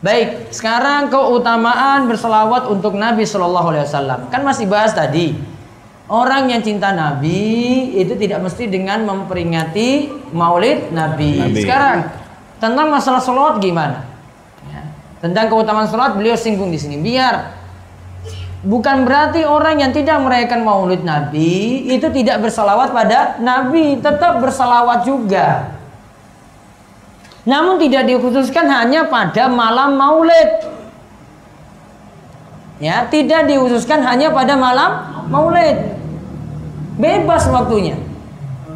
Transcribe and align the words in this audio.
Baik, 0.00 0.48
sekarang 0.48 1.12
keutamaan 1.12 2.08
berselawat 2.08 2.72
untuk 2.72 2.96
Nabi 2.96 3.28
Shallallahu 3.28 3.68
Alaihi 3.68 3.84
Wasallam. 3.84 4.20
Kan 4.32 4.40
masih 4.48 4.64
bahas 4.64 4.96
tadi. 4.96 5.36
Orang 6.08 6.48
yang 6.48 6.64
cinta 6.64 6.90
Nabi 6.90 7.92
itu 7.94 8.16
tidak 8.16 8.40
mesti 8.40 8.64
dengan 8.64 9.04
memperingati 9.04 10.08
Maulid 10.32 10.88
Nabi. 10.90 11.52
Nabi. 11.52 11.60
Sekarang 11.60 12.08
tentang 12.56 12.88
masalah 12.88 13.20
selawat 13.20 13.60
gimana? 13.60 14.08
Ya. 14.72 14.88
Tentang 15.20 15.52
keutamaan 15.52 15.86
selawat 15.86 16.16
beliau 16.16 16.34
singgung 16.34 16.72
di 16.72 16.80
sini. 16.80 16.96
Biar 16.96 17.60
bukan 18.64 19.04
berarti 19.04 19.44
orang 19.44 19.84
yang 19.84 19.92
tidak 19.92 20.16
merayakan 20.24 20.64
Maulid 20.64 21.04
Nabi 21.04 21.92
itu 21.92 22.08
tidak 22.08 22.40
berselawat 22.40 22.88
pada 22.88 23.36
Nabi, 23.36 24.00
tetap 24.00 24.40
berselawat 24.40 25.04
juga. 25.04 25.76
Namun 27.48 27.80
tidak 27.80 28.04
dikhususkan 28.04 28.68
hanya 28.68 29.08
pada 29.08 29.48
malam 29.48 29.96
maulid. 29.96 30.50
Ya, 32.80 33.04
tidak 33.08 33.48
dikhususkan 33.48 34.00
hanya 34.04 34.32
pada 34.32 34.56
malam 34.56 35.24
maulid. 35.28 35.96
Bebas 37.00 37.48
waktunya. 37.48 37.96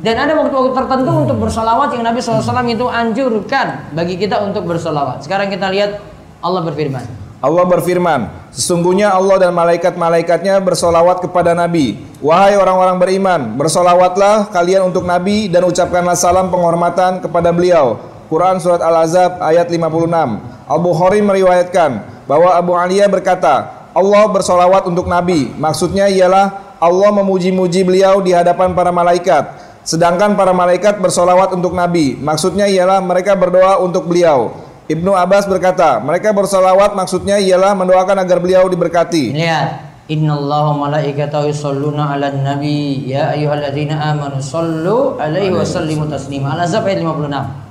Dan 0.05 0.21
ada 0.21 0.37
waktu-waktu 0.37 0.77
tertentu 0.77 1.13
untuk 1.17 1.37
bersolawat 1.41 1.97
yang 1.97 2.05
Nabi 2.05 2.21
SAW 2.21 2.45
itu 2.69 2.85
anjurkan 2.89 3.89
bagi 3.97 4.21
kita 4.21 4.37
untuk 4.45 4.69
bersolawat. 4.69 5.25
Sekarang 5.25 5.49
kita 5.49 5.73
lihat 5.73 5.97
Allah 6.45 6.61
berfirman. 6.61 7.05
Allah 7.45 7.65
berfirman, 7.69 8.49
sesungguhnya 8.53 9.13
Allah 9.13 9.49
dan 9.49 9.53
malaikat-malaikatnya 9.53 10.61
bersolawat 10.65 11.25
kepada 11.25 11.53
Nabi. 11.53 12.01
Wahai 12.25 12.57
orang-orang 12.57 12.97
beriman, 12.97 13.41
bersolawatlah 13.61 14.49
kalian 14.49 14.89
untuk 14.89 15.05
Nabi 15.05 15.53
dan 15.53 15.65
ucapkanlah 15.69 16.17
salam 16.17 16.49
penghormatan 16.49 17.21
kepada 17.21 17.53
beliau. 17.53 18.14
Quran 18.29 18.59
Surat 18.59 18.81
Al-Azab 18.81 19.41
ayat 19.41 19.69
56 19.69 20.69
Al-Bukhari 20.69 21.21
meriwayatkan 21.21 21.91
bahwa 22.25 22.57
Abu 22.57 22.73
Aliyah 22.73 23.09
berkata 23.09 23.85
Allah 23.95 24.27
bersolawat 24.27 24.91
untuk 24.91 25.07
Nabi. 25.07 25.55
Maksudnya 25.55 26.11
ialah 26.11 26.77
Allah 26.83 27.11
memuji-muji 27.15 27.87
beliau 27.87 28.19
di 28.19 28.35
hadapan 28.35 28.75
para 28.75 28.91
malaikat. 28.91 29.55
Sedangkan 29.87 30.35
para 30.35 30.51
malaikat 30.51 30.99
bersolawat 30.99 31.55
untuk 31.55 31.77
Nabi. 31.77 32.19
Maksudnya 32.19 32.67
ialah 32.67 32.99
mereka 32.99 33.39
berdoa 33.39 33.79
untuk 33.79 34.11
beliau. 34.11 34.65
Ibnu 34.85 35.17
Abbas 35.17 35.49
berkata 35.49 35.97
Mereka 35.97 36.37
bersolawat 36.37 36.93
maksudnya 36.93 37.41
ialah 37.41 37.73
mendoakan 37.73 38.21
agar 38.21 38.37
beliau 38.43 38.69
diberkati. 38.69 39.33
Lihat 39.33 39.95
Innallaha 40.05 40.77
malaikatahu 40.77 41.49
yusholluna 41.49 42.13
'alan 42.13 42.45
nabi. 42.45 43.09
Ya 43.09 43.33
ayyuhalladzina 43.33 43.97
amanu 44.13 44.37
sallu 44.45 45.17
alaihi 45.17 45.57
wa 45.57 45.65
sallimu 45.65 46.05
taslima. 46.13 46.53
Al-Azab 46.53 46.85
ayat 46.85 47.01
56. 47.01 47.64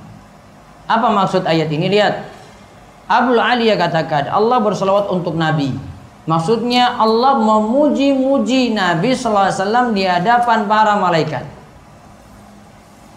Apa 0.94 1.08
maksud 1.10 1.44
ayat 1.50 1.70
ini? 1.74 1.90
Lihat. 1.90 2.16
Abdul 3.04 3.42
Aliyah 3.42 3.76
katakan 3.76 4.32
Allah 4.32 4.64
bersalawat 4.64 5.12
untuk 5.12 5.36
Nabi. 5.36 5.76
Maksudnya 6.24 6.96
Allah 6.96 7.36
memuji-muji 7.36 8.72
Nabi 8.72 9.12
Sallallahu 9.12 9.44
Alaihi 9.52 9.60
Wasallam 9.60 9.88
di 9.92 10.04
hadapan 10.08 10.60
para 10.72 10.96
malaikat. 10.96 11.44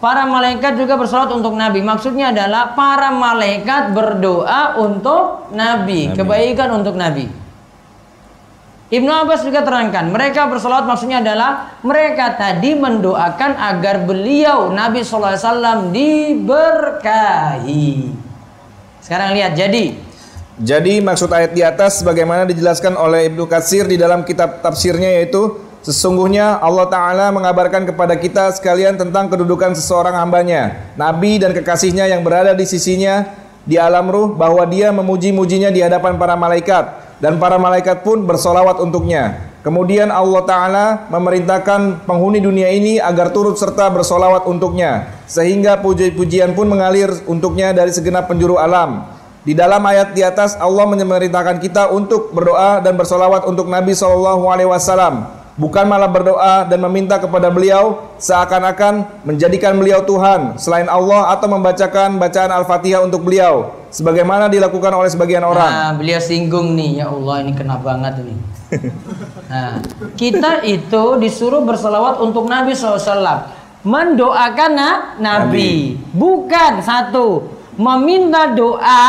Para 0.03 0.27
malaikat 0.27 0.75
juga 0.75 0.99
bersalawat 0.99 1.31
untuk 1.39 1.55
Nabi. 1.55 1.79
Maksudnya 1.81 2.35
adalah 2.35 2.75
para 2.75 3.09
malaikat 3.15 3.95
berdoa 3.95 4.75
untuk 4.77 5.49
Nabi, 5.55 6.11
Nabi. 6.11 6.17
kebaikan 6.19 6.69
untuk 6.75 6.99
Nabi. 6.99 7.46
Ibnu 8.87 9.11
Abbas 9.11 9.43
juga 9.43 9.67
terangkan, 9.67 10.07
mereka 10.15 10.47
bersolawat 10.47 10.87
maksudnya 10.87 11.19
adalah 11.19 11.75
mereka 11.83 12.39
tadi 12.39 12.71
mendoakan 12.71 13.59
agar 13.59 14.07
beliau 14.07 14.71
Nabi 14.71 15.03
SAW 15.03 15.91
diberkahi. 15.91 17.87
Sekarang 19.03 19.35
lihat, 19.35 19.59
jadi 19.59 20.07
Jadi 20.57 21.05
maksud 21.05 21.29
ayat 21.29 21.53
di 21.53 21.61
atas 21.61 22.01
sebagaimana 22.01 22.41
dijelaskan 22.49 22.97
oleh 22.97 23.29
Ibnu 23.29 23.45
Katsir 23.45 23.85
di 23.85 23.93
dalam 23.93 24.25
kitab 24.25 24.57
tafsirnya 24.65 25.21
yaitu 25.21 25.53
sesungguhnya 25.85 26.57
Allah 26.57 26.89
Ta'ala 26.89 27.29
mengabarkan 27.29 27.85
kepada 27.85 28.17
kita 28.17 28.49
sekalian 28.57 28.97
tentang 28.97 29.29
kedudukan 29.29 29.77
seseorang 29.77 30.17
hambanya, 30.17 30.89
Nabi 30.97 31.37
dan 31.37 31.53
kekasihnya 31.53 32.09
yang 32.09 32.25
berada 32.25 32.57
di 32.57 32.65
sisinya 32.65 33.29
di 33.69 33.77
alam 33.77 34.09
ruh 34.09 34.33
bahwa 34.33 34.65
dia 34.65 34.89
memuji-mujinya 34.89 35.69
di 35.69 35.85
hadapan 35.85 36.17
para 36.17 36.33
malaikat 36.33 37.06
dan 37.17 37.41
para 37.41 37.57
malaikat 37.57 38.05
pun 38.05 38.25
bersolawat 38.25 38.77
untuknya. 38.81 39.47
Kemudian 39.65 40.07
Allah 40.07 40.43
Ta'ala 40.47 40.85
memerintahkan 41.11 42.07
penghuni 42.07 42.39
dunia 42.39 42.71
ini 42.71 43.03
agar 43.03 43.35
turut 43.35 43.59
serta 43.59 43.91
bersolawat 43.91 44.47
untuknya. 44.47 45.11
Sehingga 45.27 45.75
puji-pujian 45.83 46.55
pun 46.55 46.71
mengalir 46.71 47.11
untuknya 47.27 47.75
dari 47.75 47.91
segenap 47.91 48.31
penjuru 48.31 48.55
alam. 48.55 49.11
Di 49.43 49.51
dalam 49.51 49.83
ayat 49.83 50.15
di 50.15 50.23
atas 50.23 50.55
Allah 50.55 50.87
memerintahkan 50.87 51.59
kita 51.59 51.91
untuk 51.91 52.31
berdoa 52.31 52.79
dan 52.79 52.95
bersolawat 52.95 53.43
untuk 53.43 53.67
Nabi 53.67 53.91
Shallallahu 53.91 54.43
Alaihi 54.47 54.71
Wasallam, 54.71 55.23
bukan 55.57 55.89
malah 55.89 56.07
berdoa 56.07 56.63
dan 56.69 56.79
meminta 56.85 57.17
kepada 57.17 57.49
beliau 57.49 58.13
seakan-akan 58.21 59.25
menjadikan 59.25 59.73
beliau 59.75 60.05
Tuhan 60.05 60.55
selain 60.55 60.85
Allah 60.85 61.33
atau 61.33 61.49
membacakan 61.49 62.21
bacaan 62.21 62.53
Al-Fatihah 62.53 63.01
untuk 63.03 63.25
beliau, 63.25 63.73
sebagaimana 63.89 64.47
dilakukan 64.47 64.93
oleh 64.93 65.09
sebagian 65.09 65.41
orang. 65.41 65.67
Nah, 65.67 65.91
beliau 65.97 66.21
singgung 66.21 66.77
nih, 66.77 67.01
ya 67.01 67.09
Allah 67.09 67.35
ini 67.43 67.51
kena 67.57 67.81
banget 67.81 68.23
ini. 68.23 68.35
Nah, 69.47 69.79
kita 70.19 70.59
itu 70.67 71.15
disuruh 71.23 71.63
berselawat 71.63 72.19
untuk 72.19 72.51
Nabi 72.51 72.75
SAW, 72.75 73.47
mendoakan 73.79 74.71
na- 74.75 75.15
Nabi. 75.23 75.95
bukan 76.11 76.83
satu 76.83 77.47
meminta 77.79 78.51
doa 78.51 79.07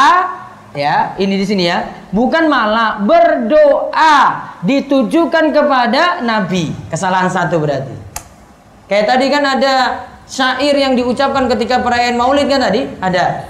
ya 0.77 1.17
ini 1.17 1.41
di 1.41 1.47
sini 1.49 1.65
ya, 1.69 2.09
bukan 2.13 2.49
malah 2.49 3.01
berdoa 3.01 4.17
ditujukan 4.65 5.53
kepada 5.53 6.21
Nabi. 6.21 6.73
Kesalahan 6.93 7.31
satu 7.31 7.61
berarti. 7.63 7.95
Kayak 8.89 9.07
tadi 9.17 9.27
kan 9.29 9.45
ada 9.45 9.75
syair 10.25 10.75
yang 10.77 10.97
diucapkan 10.97 11.49
ketika 11.53 11.81
perayaan 11.81 12.17
Maulid 12.17 12.49
kan 12.49 12.61
tadi 12.61 12.89
ada. 13.01 13.49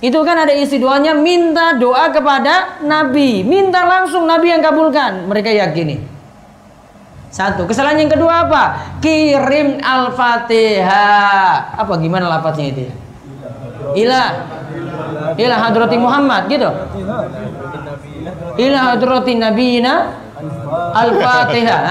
Itu 0.00 0.24
kan 0.24 0.48
ada 0.48 0.56
isi 0.56 0.80
doanya 0.80 1.12
minta 1.12 1.76
doa 1.76 2.08
kepada 2.08 2.80
Nabi, 2.80 3.44
minta 3.44 3.84
langsung 3.84 4.24
Nabi 4.24 4.48
yang 4.48 4.64
kabulkan. 4.64 5.28
Mereka 5.28 5.52
yakini. 5.52 6.00
Satu, 7.30 7.68
kesalahan 7.68 8.02
yang 8.02 8.10
kedua 8.10 8.48
apa? 8.48 8.62
Kirim 8.98 9.78
Al-Fatihah. 9.78 11.78
Apa 11.78 11.94
gimana 12.00 12.26
lafaznya 12.26 12.74
itu 12.74 12.80
ya? 12.90 12.92
Ila 14.06 14.22
Ila 15.36 15.56
hadrati 15.56 15.96
Muhammad 15.96 16.42
gitu. 16.50 16.70
Ila 18.60 18.78
hadrati 18.94 19.32
nabiyina 19.36 19.94
Al-Fatihah. 20.94 21.82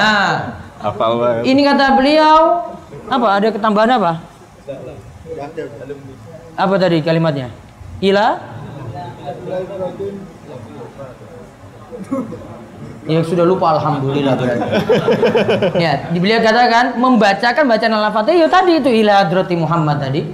Nah, 0.80 1.44
ini 1.44 1.60
kata 1.60 1.92
beliau 2.00 2.64
apa? 3.12 3.28
Ada 3.36 3.52
ketambahan 3.52 4.00
apa? 4.00 4.24
Apa 6.56 6.76
tadi 6.80 7.04
kalimatnya? 7.04 7.52
Ila 8.00 8.40
Ya 13.10 13.26
sudah 13.26 13.42
lupa 13.42 13.76
alhamdulillah 13.76 14.38
berarti. 14.38 14.70
ya, 15.84 16.14
beliau 16.14 16.40
katakan 16.46 16.96
membacakan 16.96 17.66
bacaan 17.66 17.94
Al-Fatihah 18.00 18.40
ya 18.46 18.48
tadi 18.48 18.78
itu 18.80 18.90
ila 19.04 19.26
hadrati 19.26 19.58
Muhammad 19.58 19.98
tadi. 20.00 20.30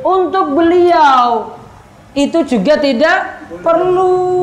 Untuk 0.00 0.56
beliau 0.56 1.59
itu 2.14 2.38
juga 2.46 2.74
tidak 2.80 3.46
perlu 3.62 4.40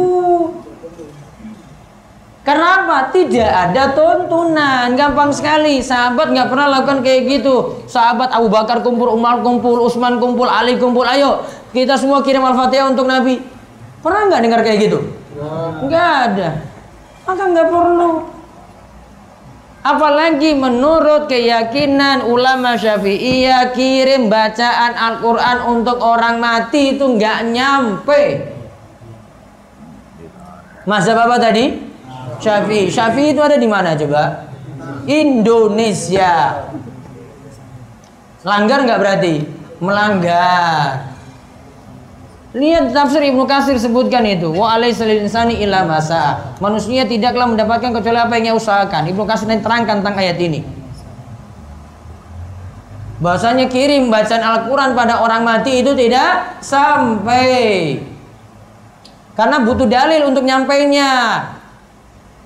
Kenapa? 2.47 3.11
Tidak 3.11 3.43
ada 3.43 3.91
tuntunan, 3.91 4.95
gampang 4.95 5.35
sekali. 5.35 5.83
Sahabat 5.83 6.31
nggak 6.31 6.47
pernah 6.47 6.79
lakukan 6.79 7.03
kayak 7.03 7.27
gitu. 7.27 7.83
Sahabat 7.91 8.31
Abu 8.31 8.47
Bakar 8.47 8.79
kumpul, 8.87 9.11
Umar 9.11 9.43
kumpul, 9.43 9.83
Utsman 9.83 10.15
kumpul, 10.15 10.47
Ali 10.47 10.79
kumpul. 10.79 11.03
Ayo, 11.03 11.43
kita 11.75 11.99
semua 11.99 12.23
kirim 12.23 12.39
Al-Fatihah 12.47 12.87
untuk 12.87 13.03
Nabi. 13.03 13.43
Pernah 13.99 14.31
nggak 14.31 14.41
dengar 14.47 14.59
kayak 14.63 14.79
gitu? 14.79 15.11
Nggak 15.91 16.07
ada. 16.23 16.49
Maka 17.27 17.43
nggak 17.51 17.67
perlu. 17.67 18.11
Apalagi 19.87 20.51
menurut 20.51 21.31
keyakinan 21.31 22.27
ulama 22.27 22.75
Syafi'iyah 22.75 23.71
kirim 23.71 24.27
bacaan 24.27 24.91
Al-Quran 24.99 25.57
untuk 25.63 26.03
orang 26.03 26.43
mati 26.43 26.99
itu 26.99 27.07
nggak 27.07 27.39
nyampe. 27.55 28.23
Mazhab 30.83 31.23
apa 31.23 31.39
tadi? 31.39 31.71
Syafi'i. 32.43 32.91
Syafi'i 32.91 33.31
itu 33.31 33.39
ada 33.39 33.55
di 33.55 33.67
mana 33.67 33.95
coba? 33.95 34.51
Indonesia. 35.07 36.67
Langgar 38.43 38.83
nggak 38.83 38.99
berarti? 38.99 39.35
Melanggar. 39.79 41.15
Lihat 42.55 42.95
tafsir 42.95 43.19
Ibnu 43.19 43.43
Katsir 43.43 43.75
sebutkan 43.75 44.23
itu. 44.23 44.47
Wa 44.55 44.79
alaisal 44.79 45.11
insani 45.11 45.59
illa 45.59 45.83
masa. 45.83 46.55
Manusia 46.63 47.03
tidaklah 47.03 47.43
mendapatkan 47.51 47.91
kecuali 47.91 48.19
apa 48.23 48.39
yang 48.39 48.45
ia 48.51 48.55
usahakan. 48.55 49.11
Ibnu 49.11 49.23
Katsir 49.27 49.51
terangkan 49.51 49.99
tentang 49.99 50.15
ayat 50.15 50.39
ini. 50.39 50.63
Bahasanya 53.17 53.65
kirim 53.67 54.13
bacaan 54.13 54.45
Al-Quran 54.45 54.93
pada 54.93 55.25
orang 55.25 55.41
mati 55.41 55.81
itu 55.81 55.91
tidak 55.97 56.61
sampai. 56.61 57.97
Karena 59.33 59.57
butuh 59.65 59.89
dalil 59.89 60.29
untuk 60.29 60.45
nyampainya. 60.45 61.41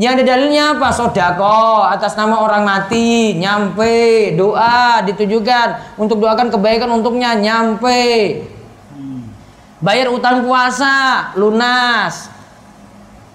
Yang 0.02 0.14
ada 0.18 0.24
dalilnya 0.34 0.64
apa? 0.80 0.90
Sodako 0.90 1.86
atas 1.86 2.18
nama 2.18 2.42
orang 2.42 2.66
mati, 2.66 3.38
nyampe, 3.38 4.34
doa 4.34 5.06
ditujukan 5.06 5.94
untuk 6.02 6.18
doakan 6.18 6.50
kebaikan 6.50 6.90
untuknya, 6.90 7.38
nyampe. 7.38 8.42
Bayar 9.82 10.14
utang 10.14 10.46
puasa, 10.46 11.34
lunas. 11.34 12.30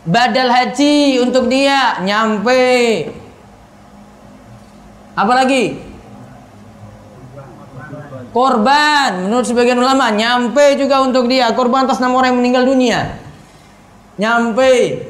Badal 0.06 0.46
haji 0.46 1.18
untuk 1.26 1.50
dia, 1.50 1.98
nyampe. 2.06 3.10
Apalagi? 5.18 5.82
Korban, 8.30 9.26
menurut 9.26 9.48
sebagian 9.48 9.82
ulama, 9.82 10.14
nyampe 10.14 10.78
juga 10.78 11.02
untuk 11.02 11.26
dia. 11.26 11.50
Korban 11.50 11.90
atas 11.90 11.98
nama 11.98 12.14
orang 12.14 12.36
yang 12.36 12.38
meninggal 12.38 12.64
dunia. 12.68 13.18
Nyampe. 14.14 15.02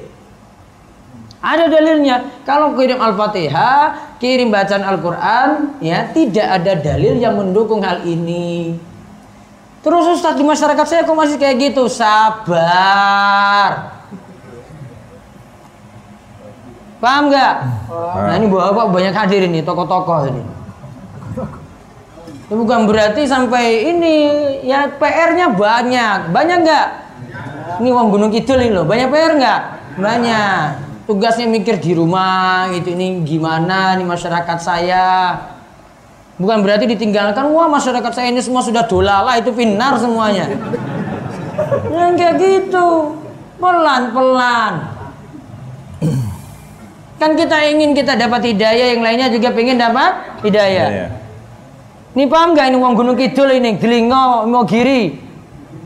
Ada 1.45 1.69
dalilnya. 1.69 2.43
Kalau 2.49 2.73
kirim 2.73 2.97
Al-Fatihah, 2.97 4.17
kirim 4.17 4.49
bacaan 4.49 4.83
Al-Quran, 4.89 5.77
ya 5.85 6.09
tidak 6.17 6.49
ada 6.49 6.73
dalil 6.81 7.21
yang 7.21 7.37
mendukung 7.37 7.85
hal 7.85 8.01
ini. 8.09 8.79
Terus 9.87 10.19
Ustadz 10.19 10.35
di 10.35 10.43
masyarakat 10.43 10.83
saya 10.83 11.07
kok 11.07 11.15
masih 11.15 11.39
kayak 11.39 11.71
gitu? 11.71 11.87
Sabar. 11.87 13.95
Paham 16.99 17.31
nggak? 17.31 17.55
Nah 17.95 18.35
ini 18.35 18.51
bapak 18.51 18.91
banyak 18.91 19.15
hadir 19.15 19.47
ini 19.47 19.63
tokoh-tokoh 19.63 20.27
ini. 20.27 20.43
Itu 22.51 22.59
bukan 22.59 22.91
berarti 22.91 23.31
sampai 23.31 23.95
ini 23.95 24.15
ya 24.67 24.91
PR-nya 24.91 25.55
banyak, 25.55 26.35
banyak 26.35 26.59
nggak? 26.67 26.89
Ini 27.79 27.87
uang 27.87 28.11
Gunung 28.11 28.35
Kidul 28.35 28.67
ini 28.67 28.75
loh, 28.75 28.83
banyak 28.83 29.07
PR 29.07 29.39
nggak? 29.39 29.61
Banyak. 30.03 30.83
Tugasnya 31.07 31.47
mikir 31.47 31.79
di 31.79 31.95
rumah 31.95 32.67
gitu 32.75 32.91
ini 32.91 33.23
gimana 33.23 33.95
nih 33.95 34.03
masyarakat 34.03 34.59
saya. 34.59 35.07
Bukan 36.37 36.61
berarti 36.61 36.85
ditinggalkan, 36.85 37.49
wah 37.49 37.65
masyarakat 37.65 38.13
saya 38.13 38.29
ini 38.29 38.45
semua 38.45 38.61
sudah 38.61 38.85
dolala 38.85 39.41
itu 39.41 39.57
finar 39.57 39.97
semuanya. 39.97 40.53
Yang 41.89 42.13
kayak 42.21 42.35
gitu, 42.37 43.17
pelan-pelan. 43.57 44.93
Kan 47.17 47.33
kita 47.33 47.57
ingin 47.73 47.97
kita 47.97 48.21
dapat 48.21 48.53
hidayah, 48.53 48.93
yang 48.93 49.01
lainnya 49.01 49.33
juga 49.33 49.49
pengen 49.57 49.81
dapat 49.81 50.45
hidayah. 50.45 50.89
Iya. 50.93 51.09
Ini 52.13 52.25
paham 52.29 52.53
nggak 52.53 52.69
ini 52.69 52.77
uang 52.77 52.95
Gunung 52.97 53.17
Kidul 53.17 53.57
ini, 53.57 53.81
Delingo, 53.81 54.45
mau 54.45 54.69
giri, 54.69 55.17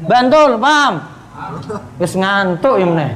Bantul, 0.03 0.59
paham? 0.59 0.99
Wis 2.03 2.19
ngantuk 2.19 2.83
ya 2.83 2.87
meneh. 2.91 3.11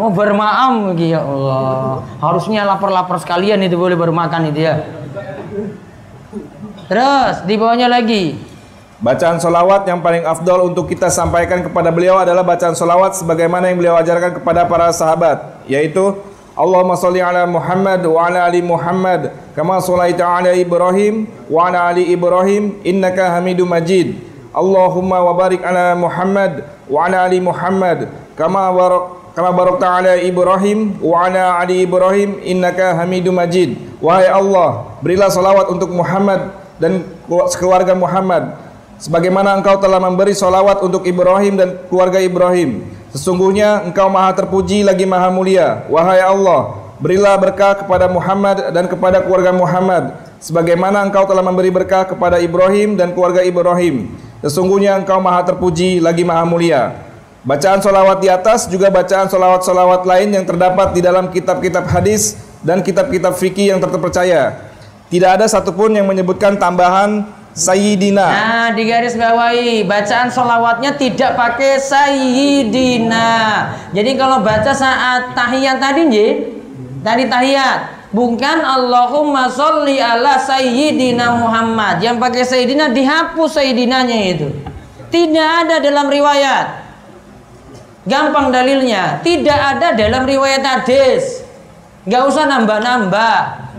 Oh 0.00 0.08
bermaam 0.08 0.96
lagi 0.96 1.12
ya 1.12 1.20
Allah. 1.20 2.00
Harusnya 2.24 2.64
lapar-lapar 2.64 3.20
sekalian 3.20 3.60
itu 3.60 3.76
boleh 3.76 4.00
bermakan 4.00 4.48
itu 4.48 4.64
ya. 4.64 4.80
Terus 6.88 7.44
di 7.44 7.60
bawahnya 7.60 7.92
lagi. 7.92 8.40
Bacaan 9.04 9.36
solawat 9.36 9.84
yang 9.84 10.00
paling 10.00 10.24
afdol 10.24 10.72
untuk 10.72 10.88
kita 10.88 11.12
sampaikan 11.12 11.60
kepada 11.60 11.92
beliau 11.92 12.16
adalah 12.16 12.40
bacaan 12.40 12.72
solawat 12.72 13.12
sebagaimana 13.16 13.68
yang 13.68 13.76
beliau 13.80 13.96
ajarkan 14.00 14.40
kepada 14.40 14.68
para 14.68 14.92
sahabat, 14.92 15.64
yaitu 15.64 16.16
Allahumma 16.52 17.00
salli 17.00 17.24
ala 17.24 17.48
Muhammad 17.48 18.04
wa 18.04 18.28
ala 18.28 18.44
ali 18.44 18.60
Muhammad 18.60 19.32
kama 19.56 19.80
sallaita 19.80 20.28
ala 20.28 20.52
Ibrahim 20.52 21.24
wa 21.48 21.68
ala 21.68 21.88
ali 21.92 22.12
Ibrahim 22.12 22.76
innaka 22.84 23.36
Hamidum 23.36 23.68
Majid. 23.68 24.20
Allahumma 24.52 25.24
wa 25.24 25.32
barik 25.32 25.64
ala 25.64 25.96
Muhammad 25.96 26.68
wa 26.84 27.00
ala 27.08 27.24
ali 27.24 27.40
Muhammad 27.40 28.12
kama 28.36 28.68
barak 28.68 29.19
kama 29.34 29.54
barakta 29.54 29.86
ala 30.02 30.14
Ibrahim 30.18 30.98
wa 30.98 31.26
ala 31.26 31.62
ali 31.62 31.86
Ibrahim 31.86 32.42
innaka 32.42 32.98
Hamidum 32.98 33.38
Majid. 33.38 33.78
Wahai 34.02 34.26
Allah, 34.26 34.96
berilah 35.04 35.30
salawat 35.30 35.70
untuk 35.70 35.92
Muhammad 35.92 36.50
dan 36.80 37.04
keluarga 37.28 37.92
Muhammad 37.92 38.56
sebagaimana 39.00 39.56
engkau 39.56 39.76
telah 39.80 40.00
memberi 40.00 40.36
salawat 40.36 40.80
untuk 40.84 41.04
Ibrahim 41.04 41.56
dan 41.56 41.68
keluarga 41.88 42.20
Ibrahim. 42.20 42.84
Sesungguhnya 43.10 43.82
engkau 43.84 44.06
maha 44.06 44.32
terpuji 44.36 44.86
lagi 44.86 45.04
maha 45.04 45.28
mulia. 45.28 45.84
Wahai 45.90 46.22
Allah, 46.22 46.78
berilah 47.02 47.34
berkah 47.38 47.74
kepada 47.84 48.06
Muhammad 48.06 48.70
dan 48.70 48.86
kepada 48.86 49.20
keluarga 49.24 49.50
Muhammad 49.50 50.14
sebagaimana 50.40 51.04
engkau 51.04 51.28
telah 51.28 51.44
memberi 51.44 51.68
berkah 51.68 52.08
kepada 52.08 52.38
Ibrahim 52.38 52.96
dan 52.96 53.12
keluarga 53.12 53.44
Ibrahim. 53.44 54.14
Sesungguhnya 54.40 54.96
engkau 54.96 55.20
maha 55.20 55.44
terpuji 55.44 56.00
lagi 56.00 56.24
maha 56.24 56.48
mulia. 56.48 57.09
Bacaan 57.40 57.80
solawat 57.80 58.20
di 58.20 58.28
atas 58.28 58.68
juga 58.68 58.92
bacaan 58.92 59.24
solawat-solawat 59.24 60.04
lain 60.04 60.28
yang 60.36 60.44
terdapat 60.44 60.92
di 60.92 61.00
dalam 61.00 61.32
kitab-kitab 61.32 61.88
hadis 61.88 62.36
dan 62.60 62.84
kitab-kitab 62.84 63.32
fikih 63.32 63.72
yang 63.72 63.80
terpercaya. 63.80 64.68
Tidak 65.08 65.30
ada 65.40 65.48
satupun 65.48 65.96
yang 65.96 66.04
menyebutkan 66.04 66.60
tambahan 66.60 67.24
Sayyidina. 67.56 68.28
Nah, 68.28 68.68
di 68.76 68.84
garis 68.84 69.16
bawahi 69.16 69.88
bacaan 69.88 70.28
solawatnya 70.28 71.00
tidak 71.00 71.32
pakai 71.32 71.80
Sayyidina. 71.80 73.32
Jadi 73.96 74.10
kalau 74.20 74.44
baca 74.44 74.76
saat 74.76 75.32
tahiyat 75.32 75.80
tadi, 75.80 76.00
nggih, 76.12 76.32
tadi 77.00 77.24
tahiyat, 77.24 78.12
bukan 78.12 78.58
Allahumma 78.60 79.48
sholli 79.48 79.96
ala 79.96 80.36
Sayyidina 80.38 81.40
Muhammad. 81.40 82.04
Yang 82.04 82.16
pakai 82.20 82.44
Sayyidina 82.44 82.92
dihapus 82.92 83.56
Sayyidinanya 83.56 84.18
itu. 84.28 84.48
Tidak 85.10 85.48
ada 85.66 85.82
dalam 85.82 86.06
riwayat. 86.06 86.79
Gampang 88.10 88.50
dalilnya, 88.50 89.22
tidak 89.22 89.78
ada 89.78 89.94
dalam 89.94 90.26
riwayat 90.26 90.66
hadis. 90.66 91.46
Gak 92.10 92.26
usah 92.26 92.50
nambah-nambah. 92.50 93.70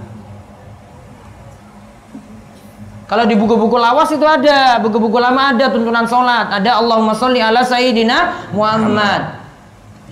Kalau 3.11 3.27
di 3.27 3.35
buku-buku 3.35 3.75
lawas 3.75 4.07
itu 4.07 4.23
ada, 4.23 4.79
buku-buku 4.79 5.19
lama 5.19 5.51
ada 5.51 5.67
tuntunan 5.67 6.07
sholat, 6.07 6.47
ada 6.47 6.79
Allahumma 6.79 7.11
sholli 7.11 7.43
ala 7.43 7.59
Sayyidina 7.59 8.47
Muhammad. 8.55 9.35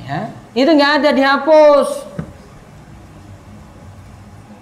Ya, 0.04 0.36
itu 0.52 0.68
nggak 0.68 0.92
ada 1.00 1.10
dihapus. 1.16 1.88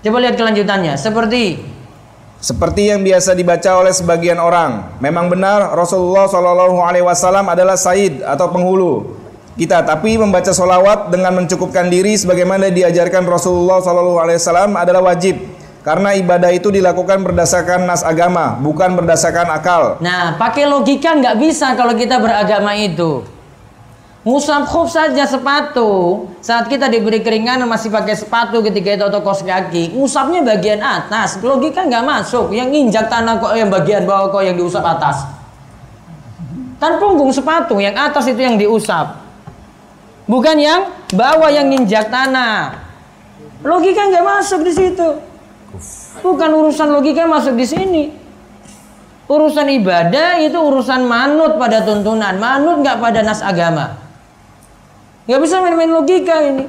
Coba 0.06 0.18
lihat 0.22 0.38
kelanjutannya, 0.38 0.94
seperti 1.02 1.66
Seperti 2.38 2.94
yang 2.94 3.02
biasa 3.02 3.34
dibaca 3.34 3.82
oleh 3.82 3.90
sebagian 3.90 4.38
orang. 4.38 5.02
Memang 5.02 5.26
benar 5.26 5.74
Rasulullah 5.74 6.30
Shallallahu 6.30 6.78
Alaihi 6.86 7.02
Wasallam 7.02 7.50
adalah 7.50 7.74
Said 7.74 8.22
atau 8.22 8.54
penghulu 8.54 9.17
kita, 9.58 9.82
tapi 9.82 10.22
membaca 10.22 10.54
solawat 10.54 11.10
dengan 11.10 11.34
mencukupkan 11.34 11.90
diri 11.90 12.14
sebagaimana 12.14 12.70
diajarkan 12.70 13.26
Rasulullah 13.26 13.82
Shallallahu 13.82 14.22
Alaihi 14.22 14.38
Wasallam 14.38 14.72
adalah 14.78 15.02
wajib. 15.12 15.42
Karena 15.82 16.14
ibadah 16.14 16.52
itu 16.54 16.70
dilakukan 16.70 17.24
berdasarkan 17.24 17.88
nas 17.88 18.04
agama, 18.04 18.60
bukan 18.62 18.94
berdasarkan 18.94 19.50
akal. 19.50 19.98
Nah, 20.04 20.38
pakai 20.38 20.68
logika 20.70 21.16
nggak 21.16 21.42
bisa 21.42 21.74
kalau 21.74 21.96
kita 21.98 22.22
beragama 22.22 22.78
itu. 22.78 23.26
Musab 24.28 24.68
khuf 24.68 24.92
saja 24.92 25.24
sepatu. 25.24 26.28
Saat 26.44 26.68
kita 26.68 26.92
diberi 26.92 27.24
keringanan 27.24 27.64
masih 27.64 27.88
pakai 27.88 28.12
sepatu 28.12 28.60
ketika 28.60 29.00
itu 29.00 29.04
atau 29.08 29.24
kos 29.24 29.40
kaki. 29.40 29.96
Musabnya 29.96 30.44
bagian 30.44 30.84
atas. 30.84 31.40
Logika 31.40 31.88
nggak 31.88 32.04
masuk. 32.04 32.52
Yang 32.52 32.70
injak 32.76 33.08
tanah 33.08 33.40
kok 33.40 33.56
yang 33.56 33.72
bagian 33.72 34.04
bawah 34.04 34.28
kok 34.28 34.44
yang 34.44 34.60
diusap 34.60 34.84
atas. 34.84 35.24
Kan 36.78 37.00
punggung 37.00 37.32
sepatu, 37.32 37.80
yang 37.80 37.96
atas 37.96 38.28
itu 38.28 38.38
yang 38.44 38.60
diusap. 38.60 39.27
Bukan 40.28 40.60
yang 40.60 40.92
bawah 41.16 41.48
yang 41.48 41.72
injak 41.72 42.12
tanah. 42.12 42.84
Logika 43.64 44.12
nggak 44.12 44.26
masuk 44.28 44.62
di 44.68 44.74
situ. 44.76 45.10
Bukan 46.20 46.50
urusan 46.52 46.92
logika 46.92 47.24
masuk 47.24 47.56
di 47.56 47.64
sini. 47.64 48.04
Urusan 49.28 49.68
ibadah 49.72 50.40
itu 50.40 50.56
urusan 50.56 51.04
manut 51.04 51.56
pada 51.60 51.84
tuntunan, 51.84 52.36
manut 52.40 52.80
nggak 52.84 53.00
pada 53.00 53.24
nas 53.24 53.40
agama. 53.40 54.00
Nggak 55.28 55.40
bisa 55.44 55.60
main-main 55.64 55.92
logika 55.92 56.44
ini. 56.44 56.68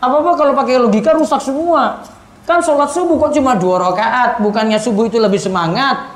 Apa-apa 0.00 0.36
kalau 0.36 0.52
pakai 0.52 0.80
logika 0.80 1.16
rusak 1.16 1.40
semua. 1.40 2.04
Kan 2.44 2.60
sholat 2.60 2.92
subuh 2.92 3.16
kok 3.16 3.32
cuma 3.40 3.56
dua 3.56 3.80
rakaat, 3.88 4.44
bukannya 4.44 4.76
subuh 4.76 5.08
itu 5.08 5.16
lebih 5.16 5.40
semangat 5.40 6.12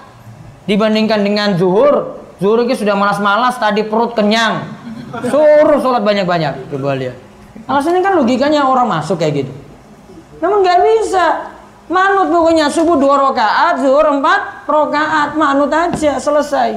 dibandingkan 0.69 1.25
dengan 1.25 1.57
zuhur. 1.57 2.21
Zuhur 2.37 2.69
itu 2.69 2.85
sudah 2.85 2.93
malas-malas, 2.93 3.57
tadi 3.57 3.81
perut 3.89 4.13
kenyang. 4.13 4.78
Suruh 5.09 5.79
sholat 5.81 6.03
banyak-banyak. 6.05 6.73
Coba 6.73 6.97
lihat. 6.97 7.17
Alasannya 7.69 8.01
kan 8.01 8.15
logikanya 8.17 8.65
orang 8.65 8.89
masuk 8.89 9.21
kayak 9.21 9.45
gitu. 9.45 9.53
Namun 10.41 10.65
nggak 10.65 10.81
bisa. 10.85 11.27
Manut 11.89 12.29
pokoknya 12.29 12.69
subuh 12.69 13.01
dua 13.01 13.17
rakaat, 13.17 13.81
zuhur 13.81 14.05
empat 14.13 14.69
rakaat, 14.69 15.41
manut 15.41 15.73
aja 15.73 16.21
selesai. 16.21 16.77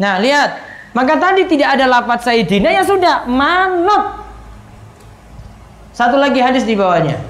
Nah 0.00 0.16
lihat, 0.16 0.56
maka 0.96 1.20
tadi 1.20 1.44
tidak 1.44 1.76
ada 1.76 1.84
lapat 1.84 2.24
Sayyidina 2.24 2.72
ya 2.72 2.80
sudah 2.88 3.28
manut. 3.28 4.24
Satu 5.92 6.16
lagi 6.16 6.40
hadis 6.40 6.64
di 6.64 6.72
bawahnya. 6.72 7.20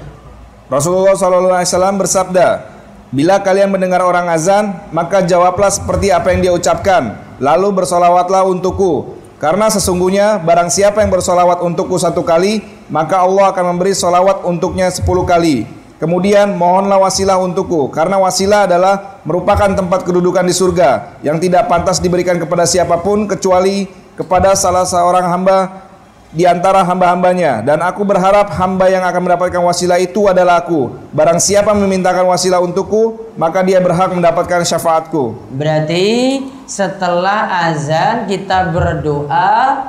Rasulullah 0.71 1.15
SAW 1.15 1.99
bersabda, 1.99 2.77
Bila 3.07 3.39
kalian 3.39 3.71
mendengar 3.71 4.03
orang 4.03 4.27
azan, 4.27 4.83
maka 4.91 5.23
jawablah 5.23 5.71
seperti 5.71 6.11
apa 6.11 6.35
yang 6.35 6.43
dia 6.43 6.51
ucapkan. 6.51 7.15
Lalu 7.37 7.73
bersolawatlah 7.81 8.45
untukku. 8.45 9.17
Karena 9.37 9.69
sesungguhnya 9.69 10.41
barang 10.41 10.73
siapa 10.73 11.05
yang 11.05 11.13
bersolawat 11.13 11.61
untukku 11.61 11.93
satu 12.01 12.25
kali, 12.25 12.65
maka 12.89 13.21
Allah 13.21 13.53
akan 13.53 13.77
memberi 13.77 13.93
solawat 13.93 14.41
untuknya 14.41 14.89
sepuluh 14.89 15.29
kali. 15.29 15.69
Kemudian 15.97 16.53
mohonlah 16.53 17.01
wasilah 17.01 17.41
untukku, 17.41 17.89
karena 17.89 18.21
wasilah 18.21 18.69
adalah 18.69 19.21
merupakan 19.25 19.65
tempat 19.73 20.05
kedudukan 20.05 20.45
di 20.45 20.53
surga 20.53 21.21
yang 21.25 21.41
tidak 21.41 21.65
pantas 21.65 21.97
diberikan 21.97 22.37
kepada 22.37 22.69
siapa 22.69 23.01
pun 23.01 23.25
kecuali 23.25 23.89
kepada 24.13 24.53
salah 24.53 24.85
seorang 24.85 25.25
hamba 25.25 25.86
di 26.27 26.43
antara 26.43 26.83
hamba-hambanya 26.83 27.63
dan 27.63 27.79
aku 27.79 28.03
berharap 28.03 28.51
hamba 28.59 28.91
yang 28.91 28.99
akan 28.99 29.31
mendapatkan 29.31 29.63
wasilah 29.63 29.95
itu 29.95 30.27
adalah 30.27 30.59
aku. 30.59 30.91
Barang 31.15 31.39
siapa 31.39 31.71
memintakan 31.71 32.27
wasilah 32.27 32.59
untukku, 32.59 33.31
maka 33.39 33.63
dia 33.63 33.79
berhak 33.79 34.11
mendapatkan 34.11 34.67
syafaatku. 34.67 35.55
Berarti 35.55 36.43
setelah 36.67 37.71
azan 37.71 38.27
kita 38.27 38.75
berdoa 38.75 39.87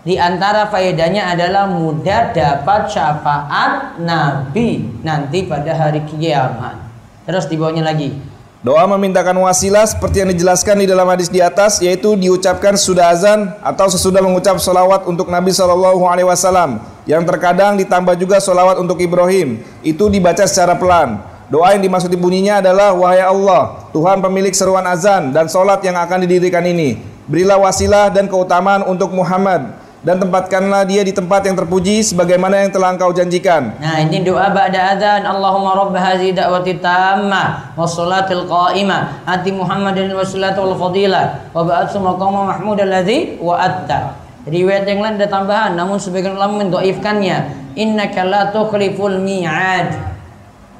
di 0.00 0.16
antara 0.16 0.68
faedahnya 0.68 1.32
adalah 1.32 1.68
mudah 1.68 2.32
dapat 2.32 2.88
syafaat 2.88 4.00
Nabi 4.00 5.00
nanti 5.00 5.44
pada 5.44 5.76
hari 5.76 6.04
kiamat. 6.08 6.76
Terus 7.24 7.44
di 7.48 7.56
bawahnya 7.60 7.84
lagi. 7.84 8.29
Doa 8.60 8.84
memintakan 8.84 9.32
wasilah 9.40 9.88
seperti 9.88 10.20
yang 10.20 10.36
dijelaskan 10.36 10.84
di 10.84 10.86
dalam 10.86 11.08
hadis 11.08 11.32
di 11.32 11.40
atas 11.40 11.80
yaitu 11.80 12.12
diucapkan 12.12 12.76
sudah 12.76 13.08
azan 13.08 13.48
atau 13.64 13.88
sesudah 13.88 14.20
mengucap 14.20 14.60
solawat 14.60 15.08
untuk 15.08 15.32
Nabi 15.32 15.48
Shallallahu 15.48 16.04
Alaihi 16.04 16.28
Wasallam 16.28 16.76
yang 17.08 17.24
terkadang 17.24 17.80
ditambah 17.80 18.20
juga 18.20 18.36
solawat 18.36 18.76
untuk 18.76 19.00
Ibrahim 19.00 19.64
itu 19.80 20.12
dibaca 20.12 20.44
secara 20.44 20.76
pelan. 20.76 21.24
Doa 21.48 21.72
yang 21.72 21.80
dimaksud 21.80 22.12
bunyinya 22.20 22.60
adalah 22.60 22.92
wahai 22.92 23.24
Allah 23.24 23.80
Tuhan 23.96 24.20
pemilik 24.20 24.52
seruan 24.52 24.84
azan 24.84 25.32
dan 25.32 25.48
solat 25.48 25.80
yang 25.80 25.96
akan 25.96 26.28
didirikan 26.28 26.60
ini 26.68 27.00
berilah 27.32 27.56
wasilah 27.64 28.12
dan 28.12 28.28
keutamaan 28.28 28.84
untuk 28.84 29.08
Muhammad 29.16 29.72
dan 30.00 30.16
tempatkanlah 30.16 30.88
dia 30.88 31.04
di 31.04 31.12
tempat 31.12 31.44
yang 31.44 31.60
terpuji 31.60 32.00
sebagaimana 32.00 32.64
yang 32.64 32.72
telah 32.72 32.96
engkau 32.96 33.12
janjikan. 33.12 33.76
Nah, 33.76 34.00
ini 34.00 34.24
doa 34.24 34.48
ba'da 34.48 34.96
adzan. 34.96 35.28
Allahumma 35.28 35.76
rabb 35.76 35.92
hadhihi 35.92 36.32
da'wati 36.32 36.80
tammah 36.80 37.76
was 37.76 37.92
salatil 37.92 38.48
qa'imah 38.48 39.28
ati 39.28 39.52
Muhammadin 39.52 40.08
wasilatul 40.16 40.72
fadilah 40.72 41.52
wa 41.52 41.60
ba'atsu 41.68 42.00
maqama 42.00 42.48
mahmud 42.56 42.80
alladzi 42.80 43.36
wa'atta. 43.36 44.16
Riwayat 44.48 44.88
yang 44.88 45.04
lain 45.04 45.20
ada 45.20 45.28
tambahan 45.28 45.76
namun 45.76 46.00
sebagian 46.00 46.32
ulama 46.32 46.64
mendhaifkannya. 46.64 47.60
Innaka 47.76 48.24
la 48.24 48.48
tukhliful 48.48 49.20
mi'ad. 49.20 50.00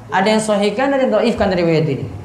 Ada 0.09 0.27
yang 0.27 0.41
sahihkan 0.41 0.97
ada 0.97 1.05
yang 1.05 1.13
dhaifkan 1.13 1.53
riwayat 1.53 1.85
ini. 1.85 2.20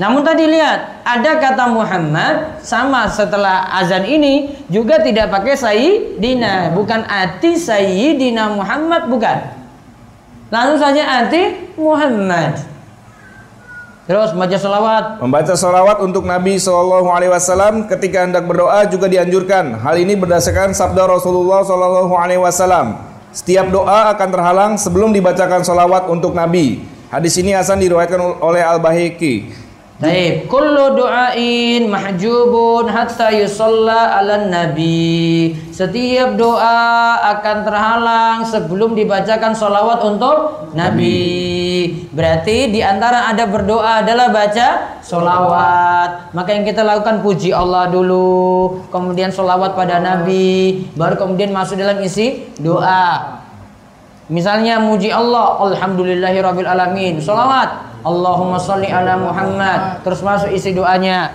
Namun 0.00 0.24
tadi 0.24 0.48
lihat, 0.48 1.04
ada 1.04 1.36
kata 1.36 1.68
Muhammad 1.68 2.64
sama 2.64 3.04
setelah 3.12 3.68
azan 3.76 4.08
ini 4.08 4.64
juga 4.72 4.96
tidak 5.04 5.28
pakai 5.28 5.52
Sayyidina, 5.52 6.72
bukan 6.72 7.04
ati 7.04 7.60
Sayyidina 7.60 8.56
Muhammad 8.56 9.12
bukan. 9.12 9.52
Langsung 10.48 10.80
saja 10.80 11.24
ati 11.24 11.76
Muhammad. 11.76 12.72
Terus 14.08 14.32
baca 14.32 14.56
salawat. 14.56 15.04
Membaca 15.20 15.54
salawat 15.54 16.00
untuk 16.00 16.24
Nabi 16.24 16.58
Shallallahu 16.58 17.06
Alaihi 17.12 17.30
Wasallam 17.30 17.86
ketika 17.86 18.26
hendak 18.26 18.48
berdoa 18.48 18.88
juga 18.88 19.06
dianjurkan. 19.06 19.78
Hal 19.78 20.00
ini 20.00 20.18
berdasarkan 20.18 20.74
sabda 20.74 21.06
Rasulullah 21.06 21.62
Shallallahu 21.62 22.16
Alaihi 22.16 22.40
Wasallam. 22.40 22.98
Setiap 23.30 23.68
doa 23.68 24.12
akan 24.12 24.28
terhalang 24.28 24.72
sebelum 24.74 25.14
dibacakan 25.14 25.62
salawat 25.62 26.08
untuk 26.10 26.34
Nabi. 26.34 26.84
Hadis 27.12 27.36
ini 27.38 27.52
Hasan 27.52 27.78
diriwayatkan 27.78 28.40
oleh 28.40 28.64
Al 28.64 28.80
Bahiki. 28.80 29.61
Baik, 30.02 30.50
kullu 30.50 30.98
du'ain 30.98 31.86
mahjubun 31.86 32.90
hatta 32.90 33.30
yusalla 33.30 34.18
ala 34.18 34.50
nabi. 34.50 35.54
Setiap 35.70 36.34
doa 36.34 37.22
akan 37.30 37.56
terhalang 37.62 38.38
sebelum 38.42 38.98
dibacakan 38.98 39.54
solawat 39.54 40.02
untuk 40.02 40.66
nabi. 40.74 41.86
Berarti 42.10 42.74
di 42.74 42.82
antara 42.82 43.30
ada 43.30 43.46
berdoa 43.46 44.02
adalah 44.02 44.34
baca 44.34 44.98
solawat. 45.06 46.34
Maka 46.34 46.50
yang 46.50 46.66
kita 46.66 46.82
lakukan 46.82 47.22
puji 47.22 47.54
Allah 47.54 47.86
dulu, 47.86 48.82
kemudian 48.90 49.30
solawat 49.30 49.78
pada 49.78 50.02
nabi, 50.02 50.82
baru 50.98 51.14
kemudian 51.14 51.54
masuk 51.54 51.78
dalam 51.78 52.02
isi 52.02 52.50
doa. 52.58 53.38
Misalnya 54.26 54.82
muji 54.82 55.14
Allah, 55.14 55.62
alhamdulillahirabbil 55.62 56.66
alamin. 56.66 57.22
Solawat 57.22 57.91
Allahumma 58.02 58.58
salli 58.58 58.90
ala 58.90 59.18
Muhammad. 59.18 60.02
Terus 60.02 60.20
masuk 60.22 60.50
isi 60.50 60.74
doanya. 60.74 61.34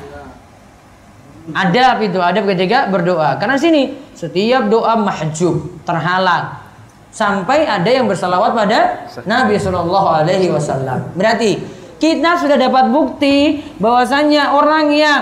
Adab 1.56 2.04
itu, 2.04 2.20
adab 2.20 2.44
ketika 2.52 2.92
berdoa. 2.92 3.40
Karena 3.40 3.56
sini 3.56 3.96
setiap 4.12 4.68
doa 4.68 5.00
mahjub, 5.00 5.64
terhalang. 5.88 6.60
Sampai 7.08 7.64
ada 7.64 7.88
yang 7.88 8.06
bersalawat 8.06 8.52
pada 8.52 9.08
Nabi 9.24 9.56
Shallallahu 9.56 10.08
Alaihi 10.12 10.52
Wasallam. 10.52 11.16
Berarti 11.16 11.58
kita 11.98 12.38
sudah 12.38 12.60
dapat 12.60 12.92
bukti 12.94 13.64
bahwasanya 13.80 14.54
orang 14.54 14.92
yang 14.94 15.22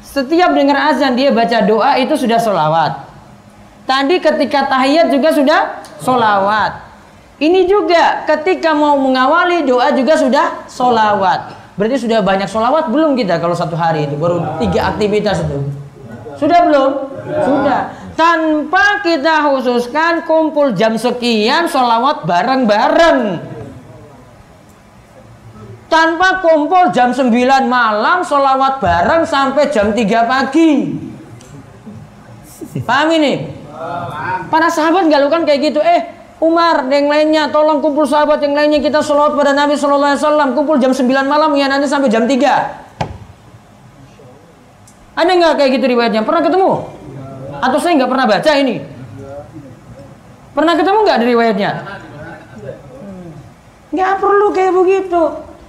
setiap 0.00 0.54
dengar 0.54 0.94
azan 0.94 1.18
dia 1.18 1.34
baca 1.34 1.66
doa 1.66 1.98
itu 1.98 2.14
sudah 2.14 2.38
solawat. 2.38 2.92
Tadi 3.84 4.16
ketika 4.22 4.70
tahiyat 4.70 5.12
juga 5.12 5.34
sudah 5.34 5.60
solawat. 6.00 6.83
Ini 7.34 7.66
juga 7.66 8.22
ketika 8.30 8.70
mau 8.70 8.94
mengawali 8.94 9.66
doa 9.66 9.90
juga 9.90 10.14
sudah 10.14 10.46
solawat. 10.70 11.50
Berarti 11.74 12.06
sudah 12.06 12.22
banyak 12.22 12.46
solawat 12.46 12.94
belum 12.94 13.18
kita 13.18 13.42
kalau 13.42 13.58
satu 13.58 13.74
hari 13.74 14.06
itu 14.06 14.14
baru 14.14 14.62
tiga 14.62 14.94
aktivitas 14.94 15.42
itu. 15.42 15.58
Sudah 16.38 16.60
belum? 16.70 16.90
Sudah. 17.26 17.80
Tanpa 18.14 19.02
kita 19.02 19.42
khususkan 19.50 20.22
kumpul 20.22 20.70
jam 20.78 20.94
sekian 20.94 21.66
solawat 21.66 22.22
bareng-bareng. 22.22 23.42
Tanpa 25.90 26.42
kumpul 26.42 26.94
jam 26.94 27.10
9 27.10 27.30
malam 27.66 28.22
solawat 28.22 28.78
bareng 28.78 29.26
sampai 29.26 29.70
jam 29.74 29.90
3 29.90 30.30
pagi. 30.30 30.94
Paham 32.82 33.08
ini? 33.14 33.50
Para 34.50 34.70
sahabat 34.70 35.06
nggak 35.06 35.20
lakukan 35.26 35.42
kayak 35.46 35.60
gitu. 35.70 35.78
Eh, 35.82 36.23
Umar 36.44 36.84
yang 36.92 37.08
lainnya 37.08 37.48
tolong 37.48 37.80
kumpul 37.80 38.04
sahabat 38.04 38.36
yang 38.44 38.52
lainnya 38.52 38.76
kita 38.84 39.00
sholawat 39.00 39.32
pada 39.32 39.56
Nabi 39.56 39.80
Shallallahu 39.80 40.12
Alaihi 40.12 40.20
Wasallam. 40.20 40.48
Kumpul 40.52 40.76
jam 40.76 40.92
9 40.92 41.08
malam 41.24 41.56
ya 41.56 41.72
nanti 41.72 41.88
sampai 41.88 42.12
jam 42.12 42.28
3 42.28 42.84
ada 45.14 45.30
nggak 45.30 45.54
kayak 45.56 45.70
gitu 45.78 45.86
riwayatnya? 45.94 46.26
Pernah 46.26 46.42
ketemu? 46.42 46.70
Atau 47.62 47.78
saya 47.80 47.92
nggak 47.96 48.10
pernah 48.10 48.26
baca 48.26 48.50
ini? 48.58 48.76
Pernah 50.52 50.74
ketemu 50.74 50.98
nggak 51.06 51.18
di 51.22 51.26
riwayatnya? 51.32 51.70
Nggak 53.94 54.12
perlu 54.18 54.46
kayak 54.50 54.72
begitu. 54.74 55.22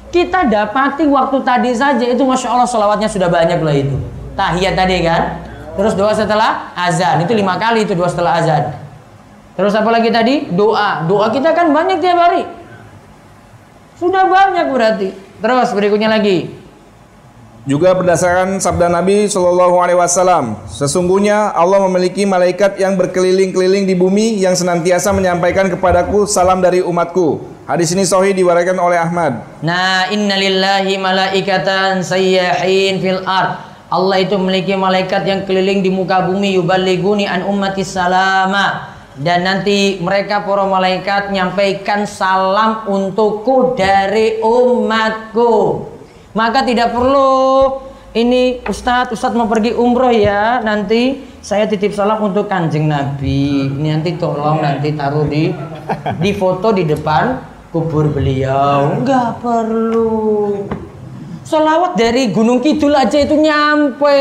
Kita 0.09 0.49
dapati 0.49 1.05
waktu 1.05 1.37
tadi 1.45 1.71
saja 1.77 2.05
itu 2.09 2.25
masya 2.25 2.51
Allah 2.51 2.67
sholawatnya 2.67 3.07
sudah 3.07 3.29
banyak 3.29 3.61
lah 3.61 3.75
itu. 3.77 3.95
Tahiyat 4.33 4.73
tadi 4.73 5.05
kan? 5.05 5.45
Terus 5.77 5.93
doa 5.93 6.11
setelah 6.11 6.73
azan 6.73 7.21
itu 7.21 7.31
lima 7.37 7.55
kali 7.61 7.85
itu 7.85 7.93
doa 7.93 8.09
setelah 8.09 8.41
azan 8.41 8.84
Terus 9.55 9.71
apa 9.71 9.87
lagi 9.87 10.11
tadi? 10.11 10.51
Doa. 10.51 11.07
Doa 11.07 11.31
kita 11.31 11.55
kan 11.55 11.71
banyak 11.71 12.03
tiap 12.03 12.19
hari. 12.19 12.43
Sudah 13.95 14.27
banyak 14.27 14.67
berarti. 14.67 15.09
Terus 15.39 15.69
berikutnya 15.71 16.11
lagi. 16.11 16.51
Juga 17.65 17.97
berdasarkan 17.97 18.61
sabda 18.61 18.93
Nabi 18.93 19.25
Shallallahu 19.25 19.81
Alaihi 19.81 19.97
Wasallam, 19.97 20.53
sesungguhnya 20.69 21.49
Allah 21.49 21.81
memiliki 21.89 22.21
malaikat 22.21 22.77
yang 22.77 22.93
berkeliling-keliling 22.93 23.89
di 23.89 23.97
bumi 23.97 24.37
yang 24.37 24.53
senantiasa 24.53 25.09
menyampaikan 25.09 25.73
kepadaku 25.73 26.29
salam 26.29 26.61
dari 26.61 26.85
umatku. 26.85 27.41
Hadis 27.65 27.89
ini 27.97 28.05
sahih 28.05 28.37
diwariskan 28.37 28.77
oleh 28.77 29.01
Ahmad. 29.01 29.41
Nah, 29.65 30.13
innalillahi 30.13 30.93
malaikatan 31.01 32.05
sayyahin 32.05 33.01
fil 33.01 33.25
ard. 33.25 33.57
Allah 33.89 34.21
itu 34.21 34.37
memiliki 34.37 34.77
malaikat 34.77 35.25
yang 35.25 35.41
keliling 35.49 35.81
di 35.81 35.89
muka 35.89 36.21
bumi 36.21 36.61
yuballiguni 36.61 37.25
an 37.25 37.49
ummati 37.49 37.81
salama 37.81 38.94
dan 39.15 39.47
nanti 39.47 39.95
mereka 40.03 40.43
para 40.43 40.67
malaikat 40.67 41.31
nyampaikan 41.31 42.03
salam 42.03 42.83
untukku 42.83 43.79
dari 43.79 44.43
umatku. 44.43 45.87
Maka 46.35 46.67
tidak 46.67 46.91
perlu 46.91 47.79
ini 48.11 48.59
Ustadz 48.67 49.15
Ustadz 49.15 49.39
mau 49.39 49.47
pergi 49.47 49.71
umroh 49.71 50.11
ya. 50.11 50.59
Nanti 50.59 51.23
saya 51.39 51.63
titip 51.63 51.95
salam 51.95 52.27
untuk 52.27 52.51
kanjeng 52.51 52.91
Nabi. 52.91 53.71
Ini 53.71 53.87
nanti 53.99 54.19
tolong 54.19 54.59
nanti 54.59 54.91
taruh 54.91 55.23
di 55.23 55.55
di 56.19 56.31
foto 56.35 56.75
di 56.75 56.83
depan 56.83 57.39
kubur 57.71 58.11
beliau. 58.11 58.99
Nggak 58.99 59.39
perlu. 59.39 60.11
Salawat 61.45 61.95
dari 61.95 62.33
Gunung 62.35 62.59
Kidul 62.59 62.91
aja 62.97 63.21
itu 63.21 63.37
nyampe 63.37 64.17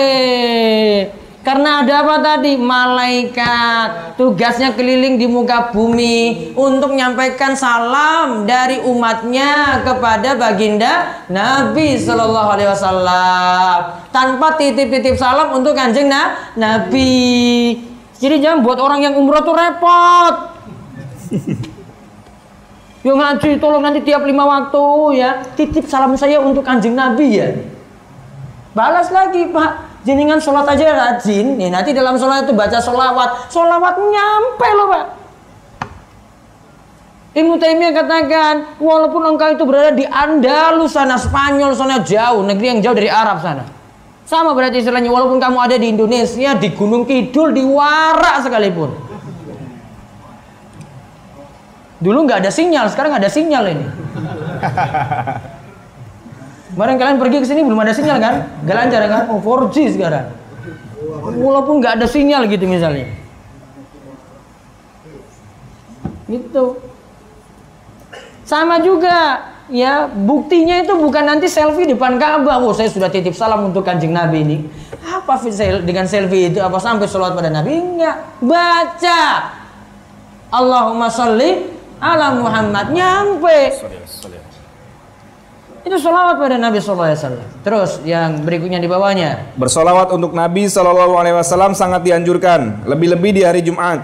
Karena 1.45 1.85
ada 1.85 2.01
apa 2.01 2.17
tadi? 2.25 2.57
Malaikat 2.57 4.17
tugasnya 4.17 4.73
keliling 4.73 5.21
di 5.21 5.29
muka 5.29 5.69
bumi 5.77 6.57
untuk 6.57 6.97
menyampaikan 6.97 7.53
salam 7.53 8.49
dari 8.49 8.81
umatnya 8.81 9.85
kepada 9.85 10.41
baginda 10.41 11.21
Nabi 11.29 12.01
Shallallahu 12.01 12.49
Alaihi 12.49 12.71
Wasallam 12.73 13.79
tanpa 14.09 14.57
titip-titip 14.57 15.21
salam 15.21 15.53
untuk 15.53 15.77
kanjeng 15.77 16.09
nah, 16.09 16.57
Nabi. 16.57 17.77
Jadi 18.17 18.41
jangan 18.41 18.65
buat 18.65 18.81
orang 18.81 19.05
yang 19.05 19.13
umroh 19.13 19.45
tuh 19.45 19.53
repot. 19.53 20.35
Yo 23.05 23.21
ngaji 23.21 23.61
tolong 23.61 23.85
nanti 23.85 24.01
tiap 24.01 24.25
lima 24.25 24.49
waktu 24.49 25.21
ya 25.21 25.45
titip 25.53 25.85
salam 25.85 26.17
saya 26.17 26.41
untuk 26.41 26.65
kanjeng 26.65 26.97
Nabi 26.97 27.37
ya. 27.37 27.53
Balas 28.73 29.13
lagi 29.13 29.45
Pak 29.53 29.94
jenengan 30.05 30.39
sholat 30.39 30.69
aja 30.69 30.95
rajin. 30.95 31.59
Nih 31.59 31.73
nanti 31.73 31.91
dalam 31.97 32.15
sholat 32.21 32.47
itu 32.47 32.53
baca 32.55 32.79
sholawat. 32.79 33.51
Sholawat 33.51 33.95
nyampe 33.99 34.69
loh 34.77 34.87
pak. 34.93 35.05
Ibnu 37.35 37.59
Taimiyah 37.59 37.91
katakan 37.91 38.79
walaupun 38.79 39.35
engkau 39.35 39.51
itu 39.51 39.67
berada 39.67 39.91
di 39.91 40.07
Andalus 40.07 40.95
sana 40.95 41.19
Spanyol 41.19 41.75
sana 41.75 41.99
jauh. 42.07 42.47
Negeri 42.47 42.79
yang 42.79 42.81
jauh 42.85 42.95
dari 42.95 43.11
Arab 43.11 43.43
sana. 43.43 43.67
Sama 44.25 44.55
berarti 44.55 44.81
istilahnya 44.81 45.11
walaupun 45.11 45.43
kamu 45.43 45.59
ada 45.59 45.77
di 45.77 45.91
Indonesia 45.91 46.55
di 46.57 46.69
Gunung 46.73 47.05
Kidul 47.05 47.51
di 47.51 47.67
Warak 47.67 48.47
sekalipun. 48.47 49.05
Dulu 52.05 52.19
nggak 52.29 52.45
ada 52.45 52.51
sinyal 52.53 52.93
sekarang 52.93 53.17
ada 53.17 53.33
sinyal 53.33 53.65
ini 53.65 53.87
Kemarin 56.75 56.99
kalian 56.99 57.19
pergi 57.23 57.37
ke 57.39 57.47
sini 57.47 57.63
belum 57.63 57.79
ada 57.79 57.95
sinyal 57.95 58.19
kan? 58.19 58.35
Gak 58.67 58.77
lancar 58.77 59.01
kan? 59.07 59.23
Oh 59.31 59.39
4G 59.39 59.95
sekarang. 59.95 60.27
Walaupun 61.25 61.79
nggak 61.79 62.03
ada 62.03 62.07
sinyal 62.11 62.51
gitu 62.51 62.67
misalnya. 62.67 63.07
Gitu. 66.27 66.65
Sama 68.45 68.83
juga 68.83 69.41
ya 69.73 70.05
buktinya 70.11 70.85
itu 70.85 70.93
bukan 70.99 71.25
nanti 71.25 71.49
selfie 71.49 71.89
depan 71.89 72.19
Ka'bah. 72.19 72.61
Oh 72.61 72.75
saya 72.75 72.91
sudah 72.91 73.09
titip 73.09 73.33
salam 73.33 73.71
untuk 73.71 73.87
kanjeng 73.87 74.13
Nabi 74.13 74.43
ini. 74.43 74.57
Apa 75.05 75.41
dengan 75.87 76.11
selfie 76.11 76.53
itu? 76.53 76.59
Apa 76.59 76.83
sampai 76.83 77.07
sholat 77.07 77.33
pada 77.39 77.49
Nabi? 77.49 77.79
Enggak. 77.79 78.17
Baca. 78.43 79.23
Allahumma 80.51 81.09
salli 81.09 81.71
ala 82.03 82.37
Muhammad 82.37 82.93
nyampe. 82.93 83.81
Itu 85.85 86.01
solawat 86.01 86.41
pada 86.41 86.57
Nabi 86.57 86.81
Sallallahu 86.81 87.13
Alaihi 87.13 87.21
Wasallam. 87.21 87.49
Terus 87.61 87.91
yang 88.09 88.41
berikutnya 88.41 88.81
di 88.81 88.89
bawahnya. 88.89 89.53
Bersolawat 89.61 90.17
untuk 90.17 90.33
Nabi 90.33 90.65
Sallallahu 90.65 91.21
Alaihi 91.21 91.37
Wasallam 91.37 91.77
sangat 91.77 92.01
dianjurkan, 92.01 92.89
lebih-lebih 92.89 93.37
di 93.37 93.43
hari 93.45 93.61
Jumat. 93.61 94.01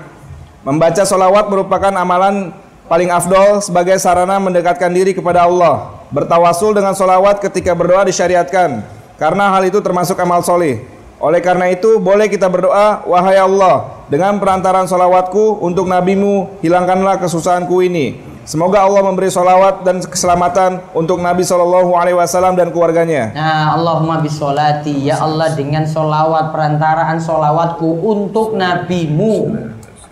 Membaca 0.60 1.00
solawat 1.08 1.48
merupakan 1.48 1.88
amalan 1.96 2.52
paling 2.84 3.08
afdol 3.08 3.64
sebagai 3.64 3.96
sarana 3.96 4.36
mendekatkan 4.36 4.92
diri 4.92 5.16
kepada 5.16 5.48
Allah. 5.48 6.04
Bertawasul 6.12 6.76
dengan 6.76 6.92
solawat 6.92 7.40
ketika 7.40 7.72
berdoa 7.72 8.04
disyariatkan, 8.04 8.84
karena 9.16 9.48
hal 9.48 9.64
itu 9.64 9.80
termasuk 9.80 10.20
amal 10.20 10.44
soleh. 10.44 10.84
Oleh 11.16 11.40
karena 11.40 11.72
itu, 11.72 11.96
boleh 11.96 12.28
kita 12.28 12.44
berdoa, 12.52 13.08
wahai 13.08 13.40
Allah, 13.40 14.04
dengan 14.12 14.36
perantaran 14.36 14.84
solawatku 14.84 15.64
untuk 15.64 15.88
nabimu, 15.88 16.60
hilangkanlah 16.60 17.16
kesusahanku 17.24 17.80
ini. 17.88 18.20
Semoga 18.50 18.82
Allah 18.82 19.06
memberi 19.06 19.30
solawat 19.30 19.86
dan 19.86 20.02
keselamatan 20.02 20.82
untuk 20.90 21.22
Nabi 21.22 21.46
Shallallahu 21.46 21.94
Alaihi 21.94 22.18
Wasallam 22.18 22.58
dan 22.58 22.74
keluarganya. 22.74 23.30
Nah, 23.30 23.78
Allahumma 23.78 24.18
bisolati 24.18 25.06
ya 25.06 25.22
Allah 25.22 25.54
dengan 25.54 25.86
solawat 25.86 26.50
perantaraan 26.50 27.22
solawatku 27.22 28.02
untuk 28.02 28.58
nabimu. 28.58 29.54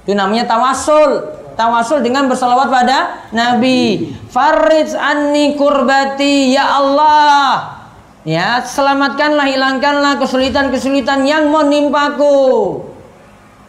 Itu 0.07 0.15
namanya 0.15 0.47
tawasul. 0.47 1.35
Tawasul 1.59 1.99
dengan 2.07 2.31
bersolawat 2.31 2.71
pada 2.71 3.27
Nabi. 3.35 4.15
Farid 4.31 4.95
anni 4.95 5.59
kurbati 5.59 6.55
ya 6.55 6.79
Allah. 6.79 7.75
Ya, 8.23 8.63
selamatkanlah, 8.63 9.51
hilangkanlah 9.51 10.15
kesulitan-kesulitan 10.23 11.27
yang 11.27 11.51
menimpaku. 11.51 12.87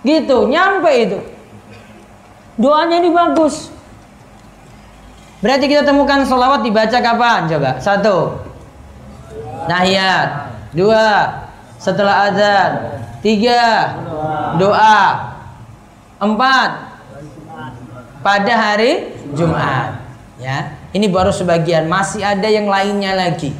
Gitu, 0.05 0.45
nyampe 0.45 0.93
itu. 0.93 1.17
Doanya 2.61 3.01
ini 3.01 3.09
bagus. 3.09 3.78
Berarti 5.39 5.65
kita 5.71 5.87
temukan 5.87 6.27
sholawat 6.27 6.67
dibaca 6.67 6.97
kapan? 6.99 7.47
Coba. 7.47 7.71
Satu. 7.79 8.43
Nahiyat. 9.71 10.51
Dua. 10.75 11.07
Setelah 11.79 12.27
azan. 12.27 12.71
Tiga. 13.23 13.95
Doa. 14.59 15.03
Empat. 16.19 16.69
Pada 18.19 18.53
hari 18.53 19.15
Jumat. 19.31 20.03
Ya. 20.35 20.75
Ini 20.91 21.07
baru 21.07 21.31
sebagian. 21.31 21.87
Masih 21.87 22.19
ada 22.19 22.47
yang 22.51 22.67
lainnya 22.67 23.15
lagi. 23.15 23.55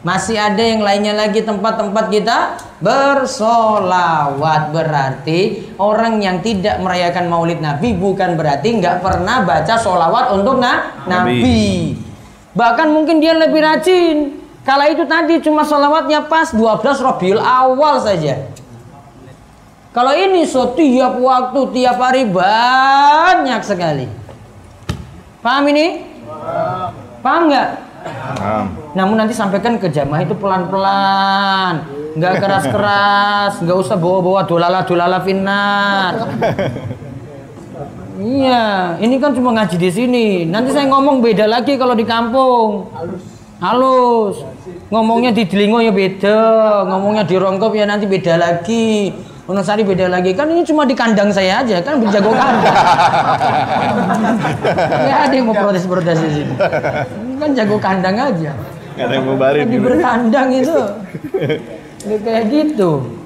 Masih 0.00 0.40
ada 0.40 0.64
yang 0.64 0.80
lainnya 0.80 1.12
lagi 1.12 1.44
tempat-tempat 1.44 2.08
kita 2.08 2.38
bersolawat 2.80 4.72
berarti 4.72 5.68
orang 5.76 6.24
yang 6.24 6.40
tidak 6.40 6.80
merayakan 6.80 7.28
maulid 7.28 7.60
Nabi 7.60 7.92
bukan 7.92 8.32
berarti 8.32 8.80
nggak 8.80 9.04
pernah 9.04 9.44
baca 9.44 9.76
solawat 9.76 10.32
untuk 10.32 10.56
na 10.56 11.04
Nabi. 11.04 11.36
Nabi. 11.36 11.60
Bahkan 12.56 12.88
mungkin 12.96 13.20
dia 13.20 13.36
lebih 13.36 13.60
rajin. 13.60 14.40
Kala 14.64 14.88
itu 14.88 15.04
tadi 15.04 15.36
cuma 15.44 15.68
solawatnya 15.68 16.24
pas 16.24 16.48
12 16.48 16.80
Rabiul 16.80 17.40
awal 17.40 18.00
saja. 18.00 18.48
Kalau 19.90 20.14
ini 20.14 20.46
setiap 20.46 21.18
waktu, 21.18 21.60
tiap 21.74 21.98
hari 21.98 22.24
banyak 22.24 23.60
sekali. 23.66 24.06
Paham 25.42 25.64
ini? 25.68 26.06
Paham 27.20 27.50
nggak? 27.50 27.89
Namun 28.96 29.20
nanti 29.20 29.36
sampaikan 29.36 29.76
ke 29.78 29.92
jamaah 29.92 30.24
itu 30.24 30.34
pelan-pelan, 30.34 31.84
nggak 32.16 32.34
keras-keras, 32.42 33.62
nggak 33.62 33.78
usah 33.78 33.96
bawa-bawa 34.00 34.42
dolala-dolala 34.48 35.20
finar. 35.22 36.26
iya, 38.40 38.96
ini 38.98 39.20
kan 39.22 39.36
cuma 39.36 39.54
ngaji 39.54 39.76
di 39.78 39.90
sini. 39.92 40.26
Nanti 40.48 40.74
saya 40.74 40.90
ngomong 40.90 41.22
beda 41.22 41.46
lagi 41.46 41.78
kalau 41.78 41.94
di 41.94 42.04
kampung. 42.08 42.90
Halus. 43.60 44.40
Ngomongnya 44.90 45.30
di 45.30 45.46
Delingo 45.46 45.78
ya 45.84 45.92
beda, 45.92 46.40
ngomongnya 46.88 47.28
di 47.28 47.36
Rongkop 47.36 47.76
ya 47.76 47.84
nanti 47.86 48.08
beda 48.08 48.40
lagi. 48.40 49.12
Wonosari 49.46 49.82
beda 49.82 50.06
lagi 50.06 50.30
kan 50.30 50.46
ini 50.46 50.62
cuma 50.62 50.86
di 50.86 50.94
kandang 50.94 51.34
saya 51.34 51.58
aja 51.58 51.82
kan 51.82 51.98
berjago 51.98 52.30
kandang. 52.30 52.70
ya 55.10 55.26
ada 55.26 55.34
yang 55.34 55.50
mau 55.50 55.58
protes-protes 55.58 56.22
di 56.22 56.30
sini. 56.38 56.54
Kan 57.40 57.56
jago 57.56 57.80
kandang 57.80 58.20
aja. 58.20 58.52
Gak 59.00 59.04
ada 59.08 59.14
yang 59.16 59.24
mau 59.24 59.36
barin. 59.40 59.64
Di 59.64 59.78
berkandang 59.80 60.48
itu. 60.52 60.78
Ini 62.04 62.16
kayak 62.20 62.44
gitu. 62.52 63.20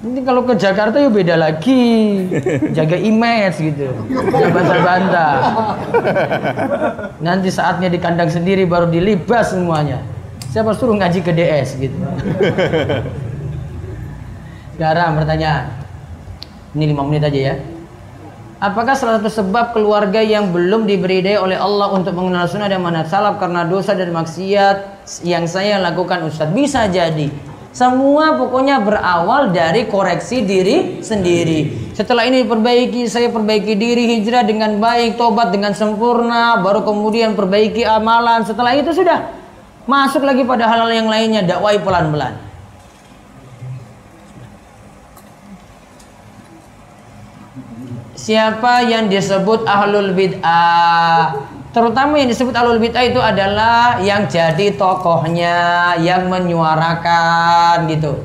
Ini 0.00 0.24
kalau 0.24 0.48
ke 0.48 0.56
Jakarta 0.56 0.96
ya 0.96 1.12
beda 1.12 1.36
lagi. 1.36 2.24
Jaga 2.72 2.96
image 2.96 3.56
gitu. 3.60 3.92
Jangan 4.08 4.50
bantah-bantah. 4.54 5.32
Nanti 7.20 7.48
saatnya 7.52 7.92
di 7.92 8.00
kandang 8.00 8.32
sendiri 8.32 8.64
baru 8.64 8.88
dilibas 8.88 9.52
semuanya. 9.52 10.00
Siapa 10.50 10.72
suruh 10.72 10.96
ngaji 10.96 11.20
ke 11.20 11.32
DS 11.36 11.76
gitu. 11.76 11.94
Sekarang 14.74 15.20
pertanyaan. 15.20 15.68
Ini 16.72 16.84
lima 16.94 17.04
menit 17.04 17.28
aja 17.28 17.40
ya. 17.52 17.54
Apakah 18.60 18.92
salah 18.92 19.16
satu 19.16 19.32
sebab 19.32 19.72
keluarga 19.72 20.20
yang 20.20 20.52
belum 20.52 20.84
diberi 20.84 21.24
daya 21.24 21.40
oleh 21.40 21.56
Allah 21.56 21.96
untuk 21.96 22.12
mengenal 22.12 22.44
sunnah 22.44 22.68
dan 22.68 22.84
manhaj 22.84 23.08
salaf 23.08 23.40
karena 23.40 23.64
dosa 23.64 23.96
dan 23.96 24.12
maksiat 24.12 25.08
yang 25.24 25.48
saya 25.48 25.80
lakukan 25.80 26.20
Ustaz? 26.28 26.52
Bisa 26.52 26.84
jadi. 26.84 27.32
Semua 27.72 28.36
pokoknya 28.36 28.84
berawal 28.84 29.56
dari 29.56 29.88
koreksi 29.88 30.44
diri 30.44 31.00
sendiri. 31.00 31.88
Setelah 31.96 32.28
ini 32.28 32.44
perbaiki, 32.44 33.08
saya 33.08 33.32
perbaiki 33.32 33.80
diri, 33.80 34.20
hijrah 34.20 34.44
dengan 34.44 34.76
baik, 34.76 35.16
tobat 35.16 35.56
dengan 35.56 35.72
sempurna, 35.72 36.60
baru 36.60 36.84
kemudian 36.84 37.32
perbaiki 37.32 37.88
amalan. 37.88 38.44
Setelah 38.44 38.76
itu 38.76 38.92
sudah 38.92 39.24
masuk 39.88 40.20
lagi 40.20 40.44
pada 40.44 40.68
hal-hal 40.68 40.92
yang 40.92 41.08
lainnya, 41.08 41.40
dakwai 41.48 41.80
pelan-pelan. 41.80 42.49
Siapa 48.30 48.86
yang 48.86 49.10
disebut 49.10 49.66
ahlul 49.66 50.14
bid'ah 50.14 51.34
terutama 51.74 52.14
yang 52.14 52.30
disebut 52.30 52.54
ahlul 52.54 52.78
bid'ah 52.78 53.02
itu 53.02 53.18
adalah 53.18 53.98
yang 53.98 54.30
jadi 54.30 54.70
tokohnya 54.78 55.98
yang 55.98 56.30
menyuarakan 56.30 57.90
gitu 57.90 58.22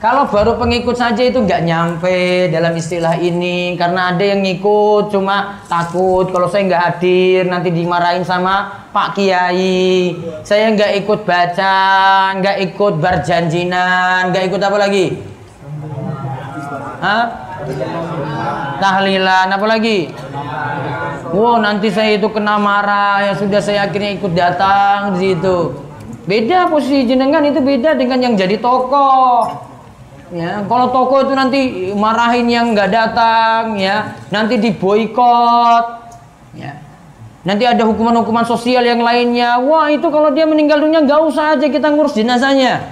Kalau 0.00 0.28
baru 0.28 0.60
pengikut 0.60 0.96
saja 0.96 1.24
itu 1.24 1.40
nggak 1.40 1.64
nyampe 1.64 2.52
dalam 2.52 2.76
istilah 2.76 3.16
ini 3.20 3.72
karena 3.76 4.12
ada 4.12 4.20
yang 4.20 4.44
ngikut 4.44 5.08
cuma 5.12 5.64
takut 5.64 6.28
kalau 6.28 6.44
saya 6.48 6.68
nggak 6.68 6.82
hadir 6.84 7.48
nanti 7.48 7.72
dimarahin 7.72 8.20
sama 8.20 8.84
Pak 8.92 9.16
Kiai. 9.16 10.12
Saya 10.44 10.76
nggak 10.76 10.92
ikut 11.00 11.24
baca, 11.24 12.36
nggak 12.36 12.56
ikut 12.68 13.00
berjanjinan, 13.00 14.28
nggak 14.28 14.44
ikut 14.52 14.60
apa 14.60 14.76
lagi? 14.76 15.06
Hah? 17.00 17.53
Tahlilan 18.80 19.48
apa 19.48 19.66
lagi? 19.66 20.10
Wow 21.34 21.58
nanti 21.58 21.90
saya 21.90 22.14
itu 22.14 22.30
kena 22.30 22.60
marah 22.60 23.26
ya 23.26 23.32
sudah 23.34 23.58
saya 23.58 23.88
akhirnya 23.88 24.14
ikut 24.14 24.32
datang 24.36 25.16
di 25.16 25.32
situ. 25.34 25.74
Beda 26.24 26.72
posisi 26.72 27.04
jenengan 27.04 27.44
itu 27.44 27.60
beda 27.60 27.92
dengan 27.98 28.20
yang 28.22 28.34
jadi 28.38 28.56
tokoh. 28.56 29.72
Ya, 30.32 30.64
kalau 30.66 30.88
toko 30.90 31.22
itu 31.22 31.36
nanti 31.36 31.60
marahin 31.94 32.48
yang 32.50 32.74
nggak 32.74 32.90
datang, 32.90 33.78
ya, 33.78 34.18
nanti 34.34 34.58
diboikot, 34.58 35.84
ya. 36.58 36.80
Nanti 37.44 37.68
ada 37.68 37.84
hukuman-hukuman 37.84 38.48
sosial 38.48 38.88
yang 38.88 39.04
lainnya. 39.04 39.60
Wah 39.60 39.92
itu 39.92 40.08
kalau 40.08 40.32
dia 40.32 40.48
meninggal 40.48 40.80
dunia 40.80 41.04
nggak 41.04 41.20
usah 41.28 41.54
aja 41.54 41.68
kita 41.68 41.92
ngurus 41.92 42.16
jenazahnya. 42.16 42.88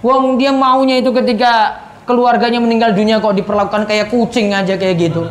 Wong 0.00 0.40
dia 0.40 0.56
maunya 0.56 1.04
itu 1.04 1.12
ketika 1.12 1.83
keluarganya 2.04 2.60
meninggal 2.60 2.92
dunia 2.92 3.20
kok 3.20 3.36
diperlakukan 3.36 3.84
kayak 3.88 4.12
kucing 4.12 4.52
aja 4.52 4.76
kayak 4.78 4.96
gitu. 5.10 5.28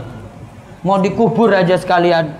Mau 0.83 0.99
dikubur 0.99 1.53
aja 1.53 1.79
sekalian. 1.79 2.35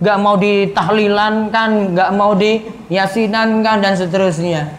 Nggak 0.00 0.18
mau 0.18 0.34
ditahlilan 0.40 1.54
kan, 1.54 1.70
nggak 1.94 2.10
mau 2.16 2.34
diyasinan 2.34 3.62
kan 3.62 3.78
dan 3.84 3.94
seterusnya. 3.94 4.72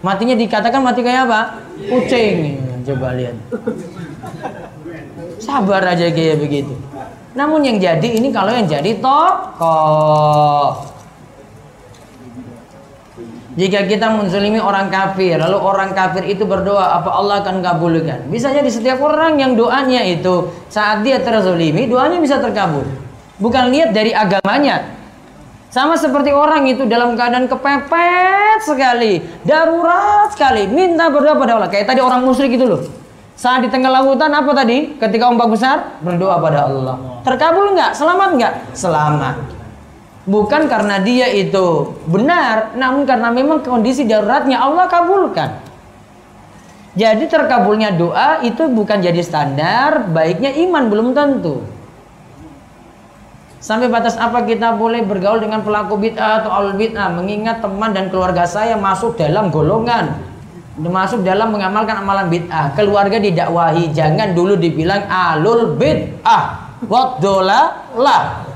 Matinya 0.00 0.36
dikatakan 0.36 0.80
mati 0.80 1.00
kayak 1.00 1.28
apa? 1.28 1.40
Kucing 1.88 2.70
coba 2.84 3.14
lihat 3.16 3.36
sabar 5.40 5.82
aja 5.84 6.10
kayak 6.10 6.40
begitu 6.40 6.74
namun 7.32 7.62
yang 7.62 7.78
jadi 7.78 8.08
ini 8.10 8.34
kalau 8.34 8.50
yang 8.50 8.66
jadi 8.66 8.98
tokoh 8.98 10.74
jika 13.58 13.86
kita 13.86 14.06
menzalimi 14.14 14.62
orang 14.62 14.90
kafir 14.90 15.38
lalu 15.38 15.58
orang 15.58 15.90
kafir 15.90 16.22
itu 16.26 16.46
berdoa 16.46 17.02
apa 17.02 17.10
Allah 17.10 17.42
akan 17.42 17.62
kabulkan 17.62 18.30
bisa 18.30 18.54
jadi 18.54 18.70
setiap 18.70 19.02
orang 19.02 19.42
yang 19.42 19.58
doanya 19.58 20.06
itu 20.06 20.54
saat 20.70 21.02
dia 21.02 21.18
terzalimi 21.18 21.90
doanya 21.90 22.22
bisa 22.22 22.38
terkabul 22.38 22.86
bukan 23.42 23.74
lihat 23.74 23.90
dari 23.90 24.14
agamanya 24.14 25.00
sama 25.70 25.94
seperti 25.94 26.34
orang 26.34 26.66
itu 26.66 26.82
dalam 26.90 27.14
keadaan 27.14 27.46
kepepet 27.46 28.58
sekali, 28.66 29.22
darurat 29.46 30.26
sekali, 30.34 30.66
minta 30.66 31.06
berdoa 31.06 31.38
pada 31.38 31.62
Allah. 31.62 31.70
Kayak 31.70 31.94
tadi 31.94 32.02
orang 32.02 32.26
musyrik 32.26 32.58
itu 32.58 32.66
loh. 32.66 32.82
Saat 33.38 33.62
di 33.62 33.70
tengah 33.70 33.86
lautan 33.86 34.34
apa 34.34 34.50
tadi? 34.50 34.98
Ketika 34.98 35.30
ombak 35.30 35.46
besar 35.54 35.94
berdoa 36.02 36.42
pada 36.42 36.66
Allah. 36.66 37.22
Terkabul 37.22 37.78
nggak? 37.78 37.94
Selamat 37.94 38.30
nggak? 38.34 38.54
Selamat. 38.74 39.59
Bukan 40.30 40.70
karena 40.70 41.02
dia 41.02 41.26
itu 41.26 41.98
benar, 42.06 42.78
namun 42.78 43.02
karena 43.02 43.34
memang 43.34 43.66
kondisi 43.66 44.06
daruratnya 44.06 44.62
Allah 44.62 44.86
kabulkan. 44.86 45.50
Jadi 46.94 47.26
terkabulnya 47.26 47.90
doa 47.90 48.38
itu 48.46 48.70
bukan 48.70 49.02
jadi 49.02 49.18
standar, 49.26 50.06
baiknya 50.06 50.54
iman 50.70 50.86
belum 50.86 51.08
tentu. 51.18 51.66
Sampai 53.58 53.90
batas 53.90 54.14
apa 54.16 54.46
kita 54.46 54.78
boleh 54.78 55.02
bergaul 55.02 55.42
dengan 55.42 55.66
pelaku 55.66 55.98
bid'ah 55.98 56.46
atau 56.46 56.50
al 56.54 56.78
bid'ah 56.78 57.10
mengingat 57.10 57.58
teman 57.58 57.90
dan 57.90 58.08
keluarga 58.08 58.46
saya 58.46 58.78
masuk 58.78 59.18
dalam 59.18 59.50
golongan 59.50 60.30
masuk 60.88 61.20
dalam 61.20 61.52
mengamalkan 61.52 62.00
amalan 62.00 62.32
bid'ah. 62.32 62.72
Keluarga 62.72 63.20
didakwahi, 63.20 63.92
jangan 63.92 64.32
dulu 64.32 64.56
dibilang 64.56 65.04
alul 65.10 65.76
bid'ah. 65.76 66.72
Wadola 66.88 67.92
lah. 67.92 68.49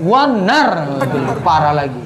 Wanar 0.00 0.96
parah 1.44 1.76
lagi. 1.76 2.00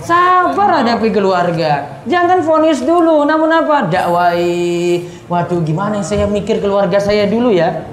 Sabar 0.00 0.80
hadapi 0.80 1.12
keluarga. 1.12 2.00
Jangan 2.08 2.40
fonis 2.40 2.80
dulu. 2.80 3.20
Namun 3.28 3.52
apa? 3.52 3.84
Dakwai. 3.84 5.04
Waduh, 5.28 5.60
gimana 5.60 6.00
saya 6.00 6.24
mikir 6.24 6.64
keluarga 6.64 6.96
saya 6.96 7.28
dulu 7.28 7.52
ya? 7.52 7.84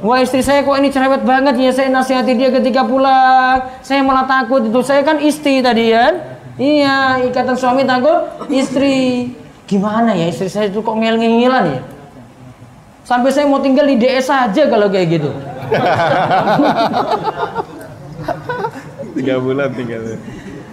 Wah 0.00 0.24
istri 0.24 0.40
saya 0.40 0.64
kok 0.64 0.80
ini 0.80 0.88
cerewet 0.88 1.28
banget 1.28 1.60
ya 1.60 1.70
saya 1.76 1.92
nasihati 1.92 2.32
dia 2.34 2.50
ketika 2.50 2.88
pulang. 2.88 3.60
Saya 3.84 4.02
malah 4.02 4.26
takut 4.26 4.66
itu. 4.66 4.80
Saya 4.82 5.06
kan 5.06 5.22
istri 5.22 5.62
tadi 5.62 5.92
kan. 5.92 6.40
Iya 6.56 7.20
ikatan 7.30 7.54
suami 7.54 7.86
takut 7.86 8.26
istri. 8.50 9.30
Gimana 9.68 10.18
ya 10.18 10.26
istri 10.26 10.50
saya 10.50 10.66
itu 10.66 10.82
kok 10.82 10.96
ngel-ngelan 10.96 11.78
ya? 11.78 11.80
Sampai 13.06 13.30
saya 13.30 13.46
mau 13.46 13.62
tinggal 13.62 13.86
di 13.86 14.00
DS 14.00 14.26
saja 14.26 14.66
kalau 14.66 14.90
kayak 14.90 15.20
gitu. 15.20 15.30
Tiga 19.20 19.36
bulan 19.36 19.68
tinggal. 19.76 20.16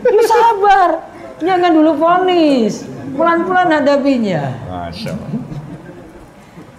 Lu 0.07 0.23
sabar. 0.23 1.03
Jangan 1.43 1.71
dulu 1.75 1.99
fonis. 1.99 2.87
Pelan-pelan 3.11 3.75
hadapinya. 3.75 4.55
Masya 4.71 5.11
Allah. 5.11 5.31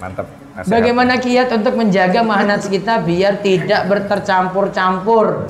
Mantap. 0.00 0.26
Nasihat. 0.56 0.72
Bagaimana 0.72 1.14
kiat 1.20 1.48
untuk 1.52 1.76
menjaga 1.76 2.24
mahanat 2.24 2.64
kita 2.64 3.04
biar 3.04 3.44
tidak 3.44 3.84
bertercampur-campur? 3.84 5.46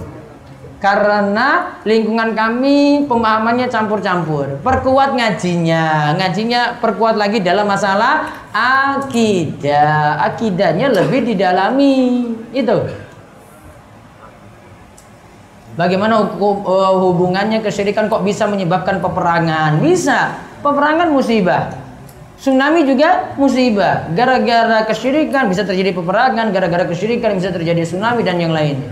Karena 0.79 1.81
lingkungan 1.83 2.35
kami 2.35 3.07
pemahamannya 3.07 3.67
campur-campur. 3.71 4.63
Perkuat 4.63 5.15
ngajinya, 5.15 6.15
ngajinya 6.19 6.83
perkuat 6.83 7.15
lagi 7.19 7.43
dalam 7.43 7.67
masalah 7.67 8.27
akidah. 8.51 10.23
Akidahnya 10.23 10.91
lebih 10.91 11.31
didalami. 11.31 12.31
Itu. 12.51 13.08
Bagaimana 15.79 16.35
uh, 16.43 16.95
hubungannya 17.07 17.63
kesyirikan 17.63 18.11
kok 18.11 18.27
bisa 18.27 18.51
menyebabkan 18.51 18.99
peperangan? 18.99 19.79
Bisa. 19.79 20.35
Peperangan 20.59 21.15
musibah. 21.15 21.71
Tsunami 22.35 22.83
juga 22.83 23.39
musibah. 23.39 24.11
Gara-gara 24.11 24.83
kesyirikan 24.91 25.47
bisa 25.47 25.63
terjadi 25.63 25.95
peperangan, 25.95 26.51
gara-gara 26.51 26.83
kesyirikan 26.83 27.39
bisa 27.39 27.55
terjadi 27.55 27.87
tsunami 27.87 28.27
dan 28.27 28.43
yang 28.43 28.51
lainnya. 28.51 28.91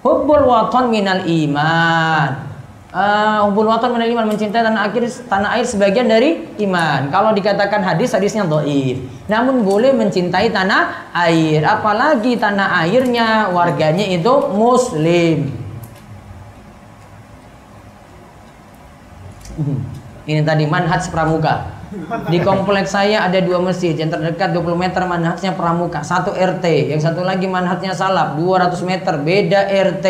Hubbul 0.00 0.48
watan 0.48 0.88
minal 0.88 1.20
iman. 1.20 2.48
Uh, 2.96 3.52
hubbul 3.52 3.68
watan 3.68 3.92
minal 3.92 4.08
iman 4.08 4.24
mencintai 4.32 4.64
tanah 4.64 4.88
air 4.88 5.04
tanah 5.28 5.50
air 5.60 5.68
sebagian 5.68 6.08
dari 6.08 6.48
iman. 6.64 7.12
Kalau 7.12 7.36
dikatakan 7.36 7.84
hadis 7.84 8.16
hadisnya 8.16 8.48
dhaif. 8.48 9.04
Namun 9.28 9.60
boleh 9.68 9.92
mencintai 9.92 10.48
tanah 10.48 11.12
air, 11.12 11.60
apalagi 11.60 12.40
tanah 12.40 12.88
airnya 12.88 13.52
warganya 13.52 14.08
itu 14.08 14.32
muslim. 14.56 15.65
Ini 20.26 20.42
tadi 20.42 20.66
manhaj 20.66 21.06
pramuka. 21.08 21.76
Di 22.32 22.42
kompleks 22.42 22.90
saya 22.90 23.22
ada 23.30 23.38
dua 23.38 23.62
masjid 23.62 23.94
yang 23.94 24.10
terdekat 24.10 24.50
20 24.50 24.74
meter 24.74 24.98
manhatnya 25.06 25.54
pramuka, 25.54 26.02
satu 26.02 26.34
RT, 26.34 26.90
yang 26.90 26.98
satu 26.98 27.22
lagi 27.22 27.46
manhatnya 27.46 27.94
salap 27.94 28.34
200 28.34 28.74
meter, 28.82 29.14
beda 29.22 29.70
RT. 29.70 30.06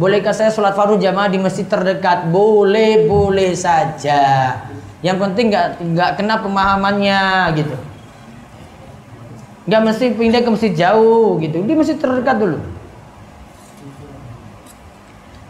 Bolehkah 0.00 0.32
saya 0.32 0.48
sholat 0.48 0.72
fardu 0.72 0.96
jamaah 0.96 1.28
di 1.28 1.36
masjid 1.36 1.68
terdekat? 1.68 2.32
Boleh, 2.32 3.04
boleh 3.04 3.52
saja. 3.52 4.56
Yang 5.04 5.16
penting 5.28 5.52
nggak 5.52 5.66
nggak 5.92 6.10
kena 6.16 6.40
pemahamannya 6.40 7.22
gitu. 7.60 7.76
Nggak 9.68 9.82
mesti 9.92 10.04
pindah 10.16 10.40
ke 10.40 10.50
masjid 10.50 10.72
jauh 10.72 11.36
gitu, 11.36 11.60
di 11.60 11.74
masjid 11.76 12.00
terdekat 12.00 12.36
dulu. 12.40 12.58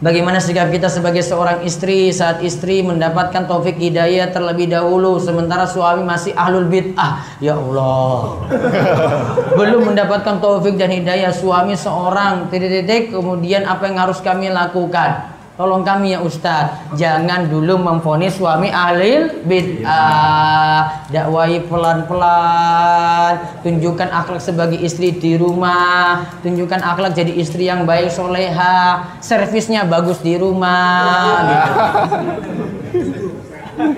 Bagaimana 0.01 0.41
sikap 0.41 0.73
kita 0.73 0.89
sebagai 0.89 1.21
seorang 1.21 1.61
istri 1.61 2.09
saat 2.09 2.41
istri 2.41 2.81
mendapatkan 2.81 3.45
taufik 3.45 3.77
hidayah 3.77 4.33
terlebih 4.33 4.65
dahulu 4.65 5.21
sementara 5.21 5.69
suami 5.69 6.01
masih 6.01 6.33
ahlul 6.33 6.65
bid'ah. 6.65 7.21
Ya 7.37 7.53
Allah. 7.53 8.41
Belum 9.61 9.93
mendapatkan 9.93 10.41
taufik 10.41 10.73
dan 10.81 10.89
hidayah 10.89 11.29
suami 11.29 11.77
seorang 11.77 12.49
titik-titik 12.49 13.13
kemudian 13.13 13.61
apa 13.69 13.93
yang 13.93 14.01
harus 14.01 14.17
kami 14.25 14.49
lakukan? 14.49 15.30
Tolong 15.61 15.85
kami 15.85 16.17
ya 16.17 16.25
Ustadz, 16.25 16.97
jangan 16.97 17.45
dulu 17.45 17.77
memfonis 17.77 18.33
suami 18.33 18.73
ahli 18.73 19.45
bid'ah. 19.45 21.05
Dakwai 21.13 21.61
pelan-pelan, 21.69 23.61
tunjukkan 23.61 24.09
akhlak 24.09 24.41
sebagai 24.41 24.81
istri 24.81 25.13
di 25.13 25.37
rumah, 25.37 26.25
tunjukkan 26.41 26.81
akhlak 26.81 27.13
jadi 27.13 27.37
istri 27.37 27.69
yang 27.69 27.85
baik 27.85 28.09
soleha, 28.09 29.05
servisnya 29.21 29.85
bagus 29.85 30.17
di 30.25 30.33
rumah. 30.33 31.45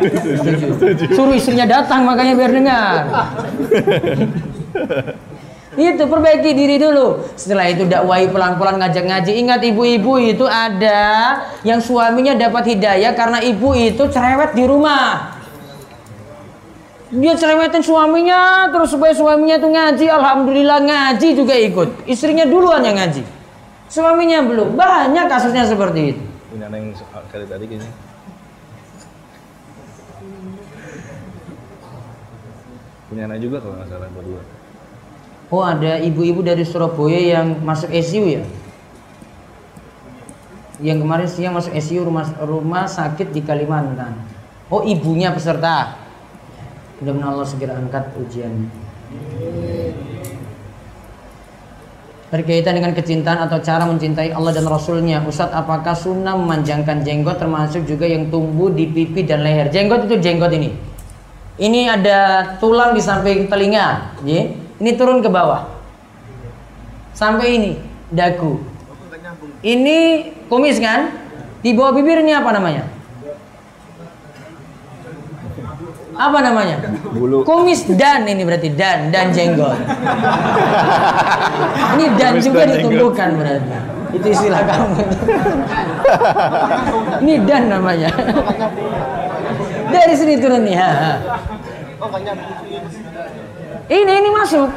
Gitu. 0.04 1.16
Suruh 1.16 1.32
istrinya 1.32 1.64
datang 1.64 2.04
makanya 2.04 2.34
biar 2.36 2.52
dengar. 2.52 3.08
Itu 5.74 6.06
perbaiki 6.06 6.54
diri 6.54 6.78
dulu. 6.78 7.26
Setelah 7.34 7.66
itu 7.66 7.90
dakwai 7.90 8.30
pelan-pelan 8.30 8.78
ngajak 8.78 9.06
ngaji. 9.10 9.32
Ingat 9.42 9.62
ibu-ibu 9.66 10.22
itu 10.22 10.46
ada 10.46 11.02
yang 11.66 11.82
suaminya 11.82 12.38
dapat 12.38 12.78
hidayah 12.78 13.18
karena 13.18 13.42
ibu 13.42 13.74
itu 13.74 14.06
cerewet 14.14 14.54
di 14.54 14.70
rumah. 14.70 15.34
Dia 17.14 17.38
cerewetin 17.38 17.86
suaminya 17.86 18.70
terus 18.74 18.90
supaya 18.94 19.14
suaminya 19.14 19.58
tuh 19.62 19.70
ngaji. 19.70 20.06
Alhamdulillah 20.10 20.80
ngaji 20.82 21.28
juga 21.38 21.54
ikut. 21.58 22.06
Istrinya 22.10 22.46
duluan 22.46 22.82
yang 22.86 22.98
ngaji. 22.98 23.22
Suaminya 23.90 24.42
belum. 24.46 24.74
Banyak 24.78 25.26
kasusnya 25.30 25.66
seperti 25.66 26.18
itu. 26.18 26.24
Ini 26.54 26.70
yang 26.70 26.94
kali 27.34 27.46
tadi 27.50 27.66
kayaknya. 27.66 27.90
Punya 33.10 33.30
anak 33.30 33.42
juga 33.42 33.58
kalau 33.62 33.78
nggak 33.78 33.90
salah 33.94 34.10
berdua. 34.10 34.42
Oh 35.52 35.64
ada 35.64 36.00
ibu-ibu 36.00 36.46
dari 36.46 36.64
Surabaya 36.64 37.40
yang 37.40 37.60
masuk 37.64 37.92
ICU 37.92 38.26
ya? 38.40 38.44
Yang 40.84 40.98
kemarin 41.06 41.28
siang 41.30 41.54
masuk 41.56 41.72
ICU 41.72 42.04
rumah 42.08 42.26
rumah 42.44 42.86
sakit 42.90 43.32
di 43.32 43.42
Kalimantan. 43.46 44.18
Oh 44.74 44.82
ibunya 44.82 45.30
peserta. 45.30 46.00
Mudah-mudahan 47.00 47.30
Allah 47.36 47.48
segera 47.48 47.74
angkat 47.78 48.10
ujian. 48.18 48.72
Berkaitan 52.34 52.74
dengan 52.74 52.98
kecintaan 52.98 53.46
atau 53.46 53.62
cara 53.62 53.86
mencintai 53.86 54.34
Allah 54.34 54.58
dan 54.58 54.66
Rasulnya 54.66 55.22
Ustadz 55.22 55.54
apakah 55.54 55.94
sunnah 55.94 56.34
memanjangkan 56.34 57.06
jenggot 57.06 57.38
termasuk 57.38 57.86
juga 57.86 58.10
yang 58.10 58.34
tumbuh 58.34 58.74
di 58.74 58.90
pipi 58.90 59.22
dan 59.22 59.46
leher 59.46 59.70
Jenggot 59.70 60.10
itu 60.10 60.18
jenggot 60.18 60.50
ini 60.50 60.74
Ini 61.62 61.94
ada 61.94 62.18
tulang 62.58 62.98
di 62.98 63.02
samping 63.06 63.46
telinga 63.46 64.18
ya. 64.26 64.50
Ini 64.84 65.00
turun 65.00 65.24
ke 65.24 65.32
bawah 65.32 65.64
Sampai 67.16 67.56
ini 67.56 67.72
Dagu 68.12 68.60
Ini 69.64 70.28
kumis 70.52 70.84
kan 70.84 71.08
Di 71.64 71.72
bawah 71.72 71.96
bibir 71.96 72.20
ini 72.20 72.36
apa 72.36 72.52
namanya 72.52 72.94
apa 76.14 76.46
namanya? 76.46 76.78
Bulu. 77.10 77.42
Kumis 77.42 77.90
dan 77.98 78.30
ini 78.30 78.46
berarti 78.46 78.70
dan 78.78 79.10
dan 79.10 79.34
jenggot. 79.34 79.78
ini 81.98 82.06
dan 82.22 82.38
Kumis 82.38 82.46
juga 82.46 82.62
dan 82.70 82.78
ditumbuhkan 82.78 83.30
berarti. 83.34 83.78
Itu 84.14 84.28
istilah 84.30 84.62
kamu. 84.62 84.94
ini 87.26 87.36
dan 87.50 87.64
namanya. 87.66 88.14
Dari 89.90 90.14
sini 90.14 90.38
turun 90.38 90.62
nih. 90.70 90.78
Ha, 90.78 90.92
ha. 90.94 91.14
Ini 93.92 94.14
ini 94.24 94.30
masuk. 94.32 94.70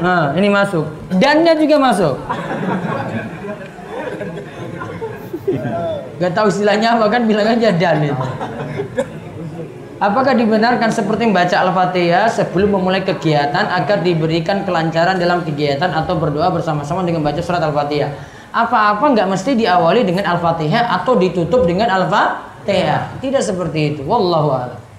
Nah, 0.00 0.32
ini 0.38 0.48
masuk. 0.48 0.86
Dannya 1.18 1.52
juga 1.58 1.76
masuk. 1.76 2.14
Gak 6.20 6.32
tahu 6.36 6.46
istilahnya 6.52 7.00
apa 7.00 7.08
kan 7.08 7.24
bilang 7.24 7.48
aja 7.56 7.72
dan 7.72 8.04
itu. 8.04 8.26
Apakah 10.00 10.32
dibenarkan 10.32 10.88
seperti 10.88 11.28
membaca 11.28 11.52
Al-Fatihah 11.60 12.32
sebelum 12.32 12.72
memulai 12.72 13.04
kegiatan 13.04 13.68
agar 13.68 14.00
diberikan 14.00 14.64
kelancaran 14.64 15.20
dalam 15.20 15.44
kegiatan 15.44 15.92
atau 15.92 16.16
berdoa 16.16 16.48
bersama-sama 16.48 17.04
dengan 17.04 17.20
baca 17.20 17.40
surat 17.44 17.60
Al-Fatihah? 17.60 18.08
Apa-apa 18.48 19.12
nggak 19.12 19.28
mesti 19.28 19.60
diawali 19.60 20.08
dengan 20.08 20.24
Al-Fatihah 20.24 20.88
atau 21.00 21.20
ditutup 21.20 21.68
dengan 21.68 21.92
Al-Fatihah. 21.92 23.20
Tidak 23.20 23.44
seperti 23.44 23.92
itu. 23.92 24.00
Wallahu 24.08 24.48
a'lam. 24.56 24.89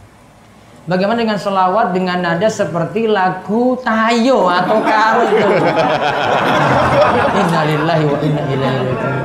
Bagaimana 0.89 1.21
dengan 1.21 1.37
selawat 1.37 1.93
dengan 1.93 2.25
nada 2.25 2.49
seperti 2.49 3.05
lagu 3.05 3.77
tayo 3.85 4.49
atau 4.49 4.81
karo 4.81 5.29
itu? 5.29 5.45
Innalillahi 7.45 8.03
wa 8.09 8.17
inna 8.25 8.41
ilaihi 8.49 8.81
raji'un. 8.89 9.21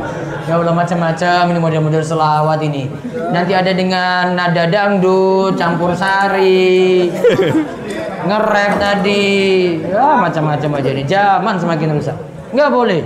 Ya 0.46 0.60
Allah 0.60 0.76
macam-macam 0.76 1.40
ini 1.48 1.58
model-model 1.58 2.04
selawat 2.04 2.60
ini. 2.60 2.92
Nanti 3.32 3.56
ada 3.56 3.72
dengan 3.72 4.36
nada 4.36 4.68
dangdut, 4.68 5.56
campur 5.56 5.96
sari, 5.96 7.08
ngerek 8.28 8.72
tadi, 8.76 9.24
ya 9.80 10.20
macam-macam 10.20 10.70
aja 10.76 10.88
ini. 10.92 11.02
Zaman 11.08 11.54
semakin 11.56 11.88
rusak. 11.96 12.16
Nggak 12.52 12.68
boleh. 12.68 13.00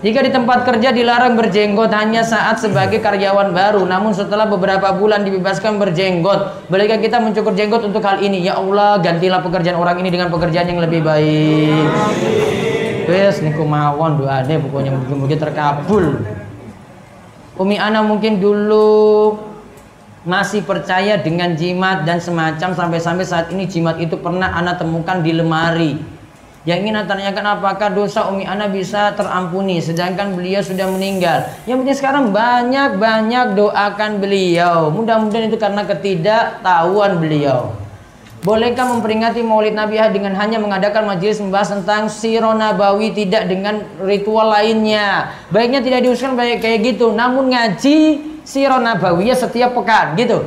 Jika 0.00 0.24
di 0.24 0.32
tempat 0.32 0.64
kerja 0.64 0.96
dilarang 0.96 1.36
berjenggot 1.36 1.92
hanya 1.92 2.24
saat 2.24 2.56
sebagai 2.56 3.04
karyawan 3.04 3.52
baru, 3.52 3.84
namun 3.84 4.16
setelah 4.16 4.48
beberapa 4.48 4.96
bulan 4.96 5.28
dibebaskan 5.28 5.76
berjenggot, 5.76 6.72
bolehkah 6.72 6.96
kita 6.96 7.20
mencukur 7.20 7.52
jenggot 7.52 7.84
untuk 7.84 8.00
hal 8.08 8.16
ini? 8.24 8.40
Ya 8.40 8.56
Allah, 8.56 8.96
gantilah 9.04 9.44
pekerjaan 9.44 9.76
orang 9.76 10.00
ini 10.00 10.08
dengan 10.08 10.32
pekerjaan 10.32 10.72
yang 10.72 10.80
lebih 10.80 11.04
baik. 11.04 11.84
Wes 13.12 13.44
niku 13.44 13.68
mawon 13.68 14.24
doane 14.24 14.56
pokoknya 14.56 14.96
mungkin-mungkin 14.96 15.36
terkabul. 15.36 16.24
Umi 17.60 17.76
Ana 17.76 18.00
mungkin 18.00 18.40
dulu 18.40 19.36
masih 20.24 20.64
percaya 20.64 21.20
dengan 21.20 21.52
jimat 21.52 22.08
dan 22.08 22.24
semacam 22.24 22.72
sampai-sampai 22.72 23.24
saat 23.28 23.52
ini 23.52 23.68
jimat 23.68 24.00
itu 24.00 24.16
pernah 24.16 24.48
Ana 24.48 24.80
temukan 24.80 25.20
di 25.20 25.36
lemari. 25.36 26.19
Yang 26.68 26.78
ingin 26.84 27.08
tanyakan 27.08 27.56
apakah 27.56 27.88
dosa 27.88 28.28
Umi 28.28 28.44
Ana 28.44 28.68
bisa 28.68 29.16
terampuni 29.16 29.80
sedangkan 29.80 30.36
beliau 30.36 30.60
sudah 30.60 30.92
meninggal. 30.92 31.48
Yang 31.64 31.76
penting 31.80 31.96
sekarang 31.96 32.24
banyak-banyak 32.36 33.56
doakan 33.56 34.20
beliau. 34.20 34.92
Mudah-mudahan 34.92 35.48
itu 35.48 35.56
karena 35.56 35.88
ketidaktahuan 35.88 37.16
beliau. 37.16 37.72
Bolehkah 38.44 38.88
memperingati 38.88 39.40
Maulid 39.44 39.76
Nabi 39.76 40.00
dengan 40.12 40.32
hanya 40.36 40.56
mengadakan 40.60 41.08
majelis 41.08 41.40
membahas 41.40 41.76
tentang 41.76 42.08
sirah 42.08 42.56
nabawi 42.56 43.12
tidak 43.12 43.48
dengan 43.48 43.84
ritual 44.00 44.52
lainnya? 44.52 45.32
Baiknya 45.52 45.84
tidak 45.84 46.04
diusulkan 46.08 46.40
baik 46.40 46.64
kayak 46.64 46.80
gitu, 46.92 47.12
namun 47.12 47.52
ngaji 47.52 47.96
sirah 48.44 48.80
nabawiyah 48.80 49.36
setiap 49.36 49.76
pekan 49.76 50.16
gitu. 50.16 50.44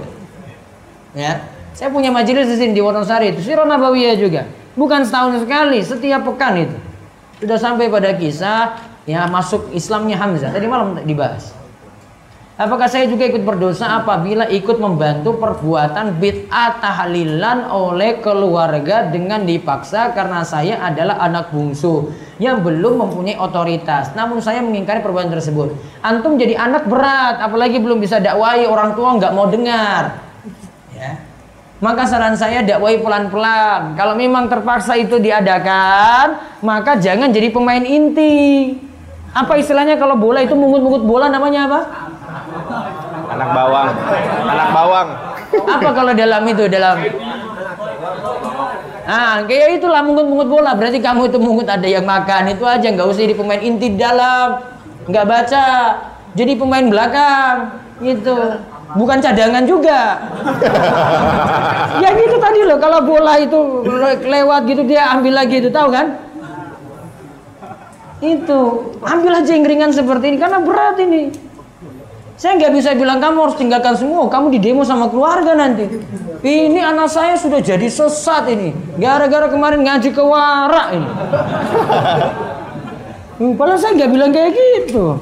Ya. 1.14 1.46
Saya 1.74 1.90
punya 1.94 2.14
majelis 2.14 2.50
di 2.50 2.58
sini 2.58 2.74
di 2.78 2.82
Wonosari 2.82 3.34
itu 3.34 3.46
sirah 3.46 3.66
nabawiyah 3.66 4.18
juga. 4.18 4.46
Bukan 4.74 5.06
setahun 5.06 5.46
sekali, 5.46 5.80
setiap 5.86 6.26
pekan 6.26 6.58
itu. 6.58 6.78
Sudah 7.44 7.60
sampai 7.62 7.92
pada 7.92 8.16
kisah 8.18 8.80
ya 9.06 9.28
masuk 9.30 9.70
Islamnya 9.76 10.18
Hamzah. 10.18 10.50
Tadi 10.50 10.66
malam 10.66 10.98
dibahas. 11.04 11.54
Apakah 12.54 12.86
saya 12.86 13.10
juga 13.10 13.26
ikut 13.26 13.42
berdosa 13.42 13.98
apabila 13.98 14.46
ikut 14.46 14.78
membantu 14.78 15.42
perbuatan 15.42 16.22
bid'ah 16.22 16.78
tahlilan 16.78 17.66
oleh 17.66 18.22
keluarga 18.22 19.10
dengan 19.10 19.42
dipaksa 19.42 20.14
karena 20.14 20.46
saya 20.46 20.78
adalah 20.86 21.18
anak 21.18 21.50
bungsu 21.50 22.14
yang 22.38 22.62
belum 22.62 23.02
mempunyai 23.02 23.42
otoritas. 23.42 24.14
Namun 24.14 24.38
saya 24.38 24.62
mengingkari 24.62 25.02
perbuatan 25.02 25.34
tersebut. 25.34 25.74
Antum 26.06 26.38
jadi 26.38 26.54
anak 26.54 26.86
berat, 26.86 27.42
apalagi 27.42 27.82
belum 27.82 27.98
bisa 27.98 28.22
dakwai 28.22 28.70
orang 28.70 28.94
tua 28.94 29.18
nggak 29.18 29.34
mau 29.34 29.50
dengar. 29.50 30.22
Ya. 30.94 31.33
Maka 31.84 32.08
saran 32.08 32.40
saya 32.40 32.64
dakwai 32.64 33.04
pelan-pelan. 33.04 34.00
Kalau 34.00 34.16
memang 34.16 34.48
terpaksa 34.48 34.96
itu 34.96 35.20
diadakan, 35.20 36.40
maka 36.64 36.96
jangan 36.96 37.28
jadi 37.28 37.52
pemain 37.52 37.84
inti. 37.84 38.72
Apa 39.36 39.60
istilahnya 39.60 40.00
kalau 40.00 40.16
bola 40.16 40.40
itu 40.40 40.56
mungut-mungut 40.56 41.04
bola 41.04 41.28
namanya 41.28 41.68
apa? 41.68 41.80
Anak 43.36 43.50
bawang. 43.52 43.90
Anak 44.48 44.70
bawang. 44.72 45.08
Apa 45.60 45.90
kalau 45.92 46.12
dalam 46.16 46.44
itu 46.48 46.64
dalam 46.72 46.98
Ah, 49.04 49.44
kayak 49.44 49.84
itulah 49.84 50.00
mungut-mungut 50.00 50.48
bola. 50.48 50.72
Berarti 50.80 51.04
kamu 51.04 51.28
itu 51.28 51.36
mungut 51.36 51.68
ada 51.68 51.84
yang 51.84 52.08
makan 52.08 52.56
itu 52.56 52.64
aja, 52.64 52.88
nggak 52.88 53.04
usah 53.12 53.28
jadi 53.28 53.36
pemain 53.36 53.60
inti 53.60 54.00
dalam, 54.00 54.64
nggak 55.12 55.26
baca, 55.28 55.68
jadi 56.32 56.56
pemain 56.56 56.88
belakang, 56.88 57.76
gitu. 58.00 58.64
Bukan 58.94 59.18
cadangan 59.22 59.64
juga. 59.66 60.22
ya 62.04 62.10
gitu 62.14 62.38
tadi 62.38 62.60
loh, 62.62 62.78
kalau 62.78 63.02
bola 63.02 63.42
itu 63.42 63.86
lewat 64.22 64.62
gitu 64.70 64.86
dia 64.86 65.10
ambil 65.18 65.34
lagi 65.42 65.62
itu, 65.62 65.70
tahu 65.74 65.90
kan? 65.90 66.18
Itu, 68.24 68.94
ambil 69.04 69.44
aja 69.44 69.52
yang 69.52 69.66
ringan 69.68 69.92
seperti 69.92 70.32
ini 70.32 70.38
karena 70.40 70.64
berat 70.64 70.96
ini. 71.02 71.34
Saya 72.34 72.58
nggak 72.58 72.74
bisa 72.74 72.90
bilang 72.98 73.22
kamu 73.22 73.38
harus 73.46 73.58
tinggalkan 73.58 73.94
semua, 73.94 74.26
kamu 74.28 74.58
di 74.58 74.60
demo 74.60 74.82
sama 74.84 75.08
keluarga 75.08 75.54
nanti. 75.54 75.86
Ini 76.44 76.80
anak 76.82 77.08
saya 77.08 77.40
sudah 77.40 77.64
jadi 77.64 77.88
sesat 77.88 78.52
ini, 78.52 78.76
gara-gara 79.00 79.48
kemarin 79.48 79.86
ngaji 79.86 80.10
ke 80.12 80.24
warak 80.24 80.88
ini. 80.98 81.10
Hmm, 83.34 83.58
Padahal 83.58 83.80
saya 83.82 83.98
nggak 83.98 84.12
bilang 84.12 84.32
kayak 84.32 84.52
gitu. 84.54 85.18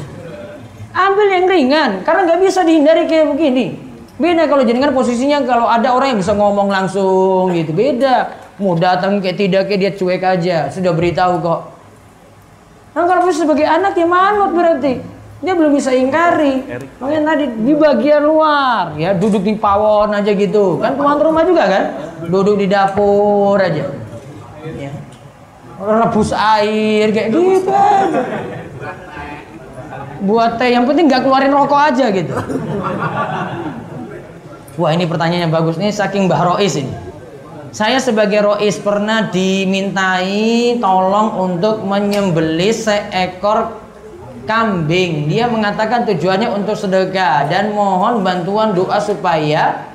Ambil 0.92 1.28
yang 1.32 1.46
ringan, 1.48 1.92
karena 2.04 2.22
nggak 2.28 2.40
bisa 2.44 2.68
dihindari 2.68 3.08
kayak 3.08 3.32
begini. 3.32 3.80
Beda 4.20 4.46
kalau 4.46 4.62
jenengan 4.68 4.92
posisinya 4.92 5.42
kalau 5.48 5.66
ada 5.66 5.96
orang 5.96 6.14
yang 6.14 6.20
bisa 6.20 6.36
ngomong 6.36 6.68
langsung 6.68 7.50
gitu, 7.56 7.72
beda. 7.74 8.38
Mau 8.62 8.78
datang 8.78 9.18
kayak 9.24 9.38
tidak 9.40 9.62
kayak 9.72 9.80
dia 9.80 9.92
cuek 9.98 10.22
aja, 10.22 10.58
sudah 10.70 10.92
beritahu 10.94 11.42
kok. 11.42 11.62
Nah 12.92 13.08
kalau 13.08 13.24
sebagai 13.32 13.64
anak 13.64 13.96
ya 13.96 14.04
manut 14.04 14.52
berarti 14.52 15.00
dia 15.42 15.54
belum 15.58 15.74
bisa 15.74 15.96
ingkari. 15.96 16.62
Makanya 17.02 17.34
tadi 17.34 17.46
di 17.66 17.74
bagian 17.74 18.22
luar 18.22 18.94
ya 19.00 19.16
duduk 19.18 19.42
di 19.42 19.58
pawon 19.58 20.14
aja 20.14 20.30
gitu. 20.36 20.78
Kan 20.78 21.00
tuan 21.00 21.18
rumah 21.18 21.42
juga 21.48 21.66
kan? 21.66 21.84
Duduk 22.30 22.62
di 22.62 22.68
dapur 22.70 23.58
aja. 23.58 23.90
Ya. 24.78 24.92
Rebus 25.82 26.30
air 26.30 27.10
kayak 27.10 27.30
gitu 27.34 27.72
aja. 27.74 28.22
Buat 30.22 30.62
teh 30.62 30.70
yang 30.70 30.86
penting 30.86 31.10
nggak 31.10 31.26
keluarin 31.26 31.50
rokok 31.50 31.82
aja 31.82 32.14
gitu. 32.14 32.38
Wah 34.78 34.92
ini 34.94 35.10
pertanyaan 35.10 35.50
yang 35.50 35.54
bagus 35.54 35.76
nih 35.82 35.90
saking 35.90 36.30
Mbah 36.30 36.56
Rois 36.56 36.78
ini. 36.78 36.94
Saya 37.72 38.04
sebagai 38.04 38.44
rois 38.44 38.76
pernah 38.84 39.32
dimintai 39.32 40.76
tolong 40.84 41.40
untuk 41.40 41.88
menyembelih 41.88 42.76
seekor 42.76 43.80
kambing. 44.44 45.32
Dia 45.32 45.48
mengatakan 45.48 46.04
tujuannya 46.04 46.52
untuk 46.52 46.76
sedekah 46.76 47.48
dan 47.48 47.72
mohon 47.72 48.28
bantuan 48.28 48.76
doa 48.76 49.00
supaya 49.00 49.91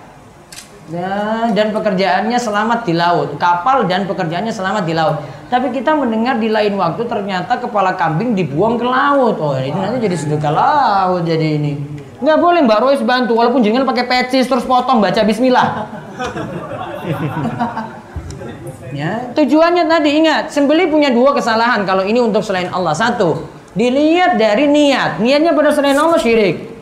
ya, 0.90 1.50
dan 1.50 1.74
pekerjaannya 1.74 2.38
selamat 2.38 2.86
di 2.86 2.94
laut. 2.94 3.34
Kapal 3.38 3.90
dan 3.90 4.06
pekerjaannya 4.06 4.54
selamat 4.54 4.84
di 4.86 4.94
laut. 4.94 5.16
Tapi 5.46 5.70
kita 5.70 5.94
mendengar 5.94 6.42
di 6.42 6.50
lain 6.50 6.74
waktu 6.74 7.06
ternyata 7.06 7.62
kepala 7.62 7.94
kambing 7.94 8.34
dibuang 8.34 8.78
ke 8.78 8.86
laut. 8.86 9.38
Oh 9.38 9.54
ini 9.54 9.74
nanti 9.74 10.02
jadi 10.02 10.16
sedekah 10.18 10.52
laut 10.52 11.22
jadi 11.22 11.58
ini. 11.58 11.78
Nggak 12.16 12.38
boleh 12.40 12.60
Mbak 12.64 12.78
Rois 12.80 13.02
bantu 13.04 13.36
walaupun 13.36 13.60
jangan 13.60 13.84
pakai 13.84 14.08
pecis 14.08 14.48
terus 14.48 14.64
potong 14.64 14.98
baca 14.98 15.20
bismillah. 15.22 15.68
ya, 18.98 19.28
tujuannya 19.36 19.84
tadi 19.84 20.10
ingat, 20.24 20.48
sembeli 20.48 20.88
punya 20.88 21.12
dua 21.12 21.36
kesalahan 21.36 21.84
kalau 21.84 22.08
ini 22.08 22.18
untuk 22.18 22.40
selain 22.40 22.72
Allah. 22.72 22.96
Satu, 22.96 23.44
dilihat 23.76 24.40
dari 24.40 24.64
niat. 24.64 25.20
Niatnya 25.20 25.52
pada 25.52 25.76
selain 25.76 26.00
Allah 26.00 26.16
syirik. 26.16 26.75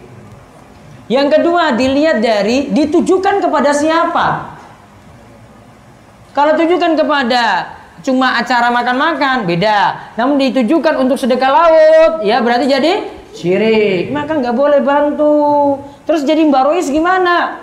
Yang 1.04 1.38
kedua, 1.38 1.76
dilihat 1.76 2.24
dari 2.24 2.72
ditujukan 2.72 3.44
kepada 3.44 3.70
siapa. 3.76 4.56
Kalau 6.32 6.56
tujukan 6.56 6.96
kepada 6.96 7.76
cuma 8.00 8.40
acara 8.40 8.72
makan-makan, 8.72 9.44
beda. 9.44 10.12
Namun 10.16 10.40
ditujukan 10.40 10.98
untuk 10.98 11.20
sedekah 11.20 11.50
laut, 11.52 12.12
ya 12.24 12.40
berarti 12.40 12.66
jadi 12.66 12.92
syirik. 13.36 14.10
Maka 14.10 14.40
nggak 14.40 14.56
boleh 14.56 14.80
bantu. 14.80 15.78
Terus 16.08 16.24
jadi 16.24 16.42
Mbak 16.48 16.62
Rois 16.72 16.88
gimana? 16.88 17.60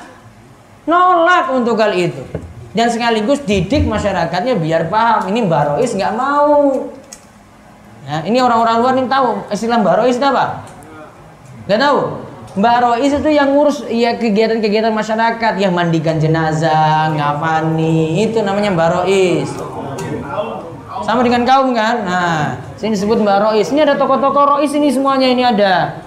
Nolak 0.86 1.52
untuk 1.52 1.78
hal 1.82 1.98
itu. 1.98 2.22
Dan 2.72 2.88
sekaligus 2.88 3.44
didik 3.44 3.84
masyarakatnya 3.84 4.56
biar 4.56 4.88
paham. 4.88 5.28
Ini 5.34 5.40
Mbak 5.50 5.62
Rois 5.76 5.92
nggak 5.92 6.14
mau. 6.16 6.88
Ya, 8.06 8.26
ini 8.26 8.42
orang-orang 8.42 8.76
luar 8.82 8.94
nih 8.98 9.06
tahu 9.06 9.28
istilah 9.54 9.78
Mbak 9.82 9.96
Rois 10.00 10.18
apa? 10.18 10.66
Gak 11.70 11.80
tahu. 11.80 12.31
Mbak 12.52 12.78
Rois 12.84 13.12
itu 13.16 13.30
yang 13.32 13.56
ngurus 13.56 13.88
ya 13.88 14.20
kegiatan-kegiatan 14.20 14.92
masyarakat, 14.92 15.54
yang 15.56 15.72
mandikan 15.72 16.20
jenazah, 16.20 17.08
ngapani, 17.16 18.28
itu 18.28 18.44
namanya 18.44 18.76
Mbak 18.76 18.90
Rois. 18.92 19.48
Sama 21.08 21.24
dengan 21.24 21.48
kaum 21.48 21.72
kan? 21.72 22.04
Nah, 22.04 22.60
sini 22.76 23.00
disebut 23.00 23.24
Mbak 23.24 23.38
Rois. 23.40 23.72
Ini 23.72 23.88
ada 23.88 23.96
tokoh-tokoh 23.96 24.60
Rois 24.60 24.72
ini 24.76 24.92
semuanya 24.92 25.32
ini 25.32 25.48
ada. 25.48 26.04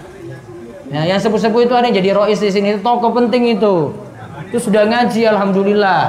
Ya, 0.93 1.09
yang 1.09 1.19
sepuh-sepuh 1.19 1.65
itu 1.65 1.73
ada 1.73 1.89
yang 1.89 1.97
jadi 1.97 2.11
Rois 2.13 2.37
di 2.37 2.53
sini. 2.53 2.77
Itu 2.77 2.85
tokoh 2.85 3.17
penting 3.17 3.57
itu. 3.57 3.97
Itu 4.53 4.59
sudah 4.69 4.85
ngaji 4.85 5.25
alhamdulillah. 5.25 6.03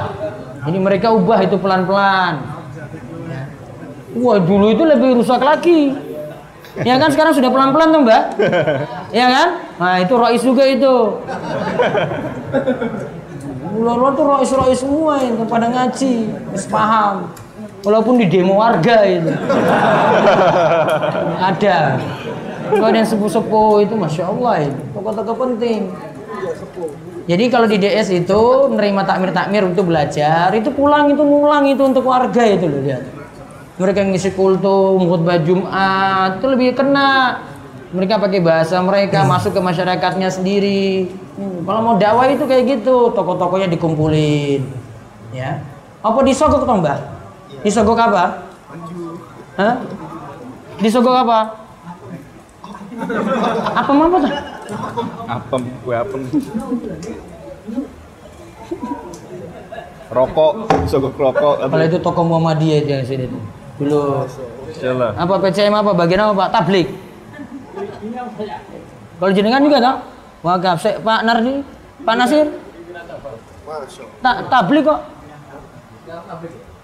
Ini 0.68 0.78
mereka 0.78 1.16
ubah 1.16 1.40
itu 1.48 1.56
pelan-pelan. 1.56 2.44
Wah, 4.20 4.38
dulu 4.40 4.68
itu 4.68 4.84
lebih 4.84 5.16
rusak 5.16 5.40
lagi. 5.40 6.05
Ya 6.84 7.00
kan 7.00 7.08
sekarang 7.08 7.32
sudah 7.32 7.48
pelan-pelan 7.48 7.88
tuh 7.94 8.00
mbak. 8.04 8.22
Ya 9.14 9.26
kan? 9.32 9.48
Nah 9.80 9.94
itu 10.02 10.12
rois 10.12 10.42
juga 10.44 10.64
itu. 10.68 10.94
Luar-luar 13.76 14.12
tuh 14.16 14.24
rois-rois 14.24 14.80
semua 14.80 15.20
itu 15.20 15.44
pada 15.44 15.68
ngaji 15.68 16.14
Terus 16.32 16.66
paham. 16.68 17.32
Walaupun 17.84 18.18
di 18.20 18.26
demo 18.26 18.60
warga 18.60 19.06
itu. 19.06 19.30
Ada. 21.38 21.96
Kalau 22.66 22.90
yang 22.90 23.06
sepuh-sepuh 23.06 23.86
itu 23.86 23.94
Masya 23.94 24.24
Allah 24.26 24.54
itu. 24.68 24.80
Tokoh-tokoh 24.90 25.36
penting. 25.48 25.94
Jadi 27.26 27.44
kalau 27.50 27.66
di 27.66 27.78
DS 27.78 28.10
itu 28.12 28.40
menerima 28.70 29.02
takmir-takmir 29.02 29.66
untuk 29.66 29.90
belajar, 29.90 30.50
itu 30.54 30.70
pulang 30.70 31.10
itu 31.10 31.22
ngulang 31.22 31.66
itu 31.66 31.82
untuk 31.82 32.06
warga 32.06 32.42
itu 32.46 32.70
loh 32.70 32.82
lihat 32.86 33.15
mereka 33.76 34.00
yang 34.00 34.16
ngisi 34.16 34.32
kultum, 34.32 35.04
khutbah 35.04 35.36
Jumat 35.44 36.40
itu 36.40 36.46
lebih 36.48 36.68
kena. 36.72 37.44
Mereka 37.92 38.18
pakai 38.18 38.40
bahasa 38.42 38.80
mereka 38.80 39.24
masuk 39.28 39.52
ke 39.52 39.60
masyarakatnya 39.60 40.32
sendiri. 40.32 41.12
Hmm, 41.36 41.62
kalau 41.68 41.80
mau 41.84 41.94
dakwah 42.00 42.26
itu 42.28 42.44
kayak 42.48 42.64
gitu, 42.80 43.12
tokoh-tokohnya 43.12 43.68
dikumpulin. 43.68 44.64
Ya. 45.30 45.60
Apa 46.00 46.18
disogok 46.24 46.64
toh, 46.64 46.76
Mbak? 46.80 46.98
Disogok 47.62 48.00
apa? 48.00 48.48
Hah? 49.60 49.74
Disogok 50.80 51.14
apa? 51.14 51.38
Apa 53.76 53.92
apa 53.92 54.16
tuh? 54.18 54.32
Apem, 55.28 55.62
kue 55.84 55.94
apem. 55.94 56.22
Rokok, 60.06 60.52
sogok 60.88 61.14
rokok. 61.20 61.54
Kalau 61.68 61.84
itu 61.84 61.98
tokoh 62.00 62.24
Muhammadiyah 62.24 62.78
itu 62.82 62.90
yang 62.90 63.04
sini 63.04 63.26
tuh 63.28 63.55
dulu 63.76 64.24
Jalan. 64.76 65.12
apa 65.16 65.34
PCM 65.40 65.74
apa? 65.76 65.90
Bagian 65.92 66.20
apa 66.24 66.32
Pak? 66.36 66.48
Tablik? 66.52 66.88
Kalau 69.16 69.32
jenengan 69.32 69.64
juga 69.64 69.78
tak 69.80 69.96
wakaf 70.44 70.84
Pak 71.00 71.20
Nardi 71.24 71.54
Pak 72.04 72.14
Nasir? 72.16 72.46
Tak 74.20 74.36
tablik 74.52 74.84
kok. 74.86 75.00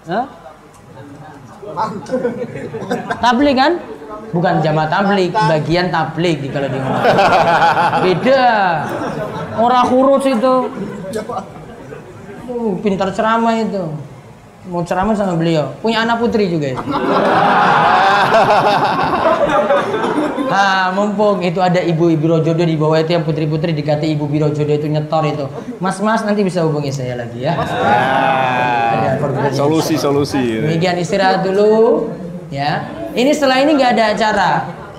Hah? 0.09 0.25
tablik 3.23 3.55
kan? 3.55 3.71
Bukan 4.33 4.53
jamaah 4.65 4.89
tablik 4.89 5.31
bagian 5.31 5.87
tablik 5.93 6.41
di 6.41 6.49
kalau 6.49 6.67
di 6.69 6.79
beda. 8.03 8.43
Orang 9.57 9.85
kurus 9.89 10.25
itu. 10.25 10.55
Uh, 12.43 12.75
pintar 12.83 13.07
ceramah 13.15 13.55
itu 13.55 13.87
mau 14.69 14.81
ceramah 14.85 15.15
sama 15.15 15.35
beliau. 15.35 15.75
Punya 15.83 16.03
anak 16.03 16.19
putri 16.19 16.47
juga 16.51 16.67
ya. 16.73 16.77
Nah, 20.53 20.93
mumpung 20.93 21.41
itu 21.41 21.57
ada 21.57 21.81
ibu 21.81 22.13
ibu 22.13 22.29
Rojodo 22.29 22.61
di 22.61 22.77
bawah 22.77 23.01
itu 23.01 23.17
yang 23.17 23.25
putri-putri 23.25 23.73
dikati 23.73 24.05
ibu 24.13 24.29
Biro 24.29 24.53
Jodoh 24.53 24.77
itu 24.77 24.85
nyetor 24.85 25.25
itu. 25.25 25.45
Mas-mas 25.81 26.21
nanti 26.21 26.45
bisa 26.45 26.61
hubungi 26.61 26.93
saya 26.93 27.17
lagi 27.17 27.41
ya. 27.41 27.57
Ada 27.57 29.49
solusi 29.49 29.97
solusi. 29.97 30.61
Demikian 30.61 31.01
istirahat 31.01 31.41
dulu 31.41 32.05
ya. 32.53 32.85
Ini 33.17 33.33
setelah 33.33 33.65
ini 33.65 33.73
nggak 33.81 33.91
ada 33.97 34.05
acara. 34.13 34.51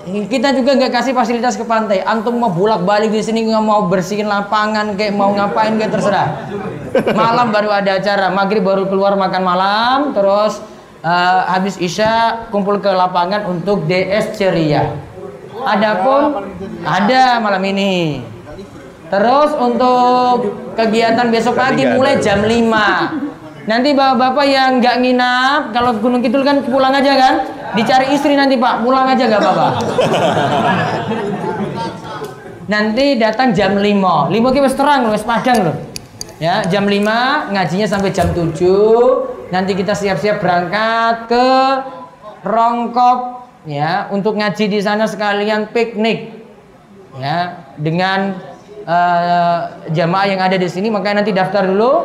Kita 0.05 0.51
juga 0.53 0.75
nggak 0.75 0.91
kasih 0.91 1.15
fasilitas 1.15 1.55
ke 1.55 1.63
pantai. 1.63 2.03
Antum 2.03 2.35
mau 2.35 2.51
bolak 2.51 2.83
balik 2.83 3.15
di 3.15 3.23
sini 3.23 3.47
nggak 3.47 3.63
mau 3.63 3.87
bersihin 3.87 4.27
lapangan 4.27 4.99
kayak 4.99 5.15
mau 5.15 5.31
ngapain 5.31 5.79
kayak 5.79 5.95
terserah. 5.95 6.51
Malam 6.95 7.51
baru 7.51 7.69
ada 7.75 7.99
acara, 7.99 8.31
maghrib 8.31 8.63
baru 8.63 8.87
keluar 8.87 9.19
makan 9.19 9.43
malam, 9.43 9.97
terus 10.15 10.63
uh, 11.03 11.43
habis 11.51 11.75
isya 11.75 12.47
kumpul 12.49 12.79
ke 12.79 12.87
lapangan 12.87 13.43
untuk 13.51 13.83
DS 13.83 14.39
ceria. 14.39 14.95
Adapun 15.65 16.55
ada 16.87 17.43
malam 17.43 17.63
ini. 17.67 18.23
Terus 19.05 19.53
untuk 19.59 20.55
kegiatan 20.73 21.29
besok 21.29 21.61
pagi 21.61 21.85
mulai 21.85 22.17
jam 22.17 22.41
5 22.41 23.35
Nanti 23.65 23.97
bapak-bapak 23.97 24.45
yang 24.45 24.77
nggak 24.77 24.95
nginap, 25.01 25.73
kalau 25.73 25.97
Gunung 25.97 26.21
Kidul 26.21 26.45
kan 26.45 26.61
pulang 26.61 26.93
aja 26.93 27.17
kan? 27.17 27.33
Dicari 27.73 28.13
istri 28.13 28.37
nanti 28.37 28.61
pak, 28.61 28.85
pulang 28.85 29.09
aja 29.09 29.25
gak 29.25 29.41
bapak? 29.41 29.71
nanti 32.73 33.17
datang 33.17 33.57
jam 33.57 33.73
5 33.77 33.81
5 33.81 34.37
kita 34.53 34.69
terang 34.69 35.09
loh, 35.09 35.17
padang 35.17 35.59
loh. 35.65 35.75
Ya, 36.35 36.67
jam 36.67 36.83
5 36.83 37.55
ngajinya 37.55 37.87
sampai 37.87 38.11
jam 38.11 38.35
7. 38.35 38.59
Nanti 39.55 39.71
kita 39.71 39.95
siap-siap 39.95 40.43
berangkat 40.43 41.31
ke 41.31 41.47
Rongkop 42.43 43.47
ya 43.65 44.11
untuk 44.11 44.35
ngaji 44.35 44.67
di 44.67 44.79
sana 44.83 45.07
sekalian 45.07 45.71
piknik. 45.71 46.43
Ya, 47.15 47.63
dengan 47.79 48.35
uh, 48.83 49.59
jamaah 49.87 50.27
yang 50.27 50.43
ada 50.43 50.59
di 50.59 50.67
sini 50.67 50.91
makanya 50.91 51.23
nanti 51.23 51.31
daftar 51.31 51.63
dulu 51.63 52.03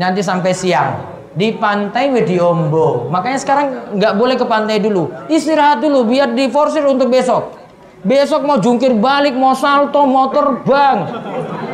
nanti 0.00 0.24
sampai 0.24 0.56
siang 0.56 0.96
di 1.36 1.52
pantai 1.52 2.08
Wediombo. 2.08 3.12
Makanya 3.12 3.38
sekarang 3.44 3.66
nggak 4.00 4.14
boleh 4.16 4.40
ke 4.40 4.48
pantai 4.48 4.80
dulu, 4.80 5.12
istirahat 5.28 5.84
dulu 5.84 6.08
biar 6.08 6.32
diforsir 6.32 6.88
untuk 6.88 7.12
besok. 7.12 7.52
Besok 8.00 8.48
mau 8.48 8.56
jungkir 8.56 8.96
balik, 8.96 9.36
mau 9.36 9.52
salto, 9.52 10.08
mau 10.08 10.32
terbang, 10.32 11.10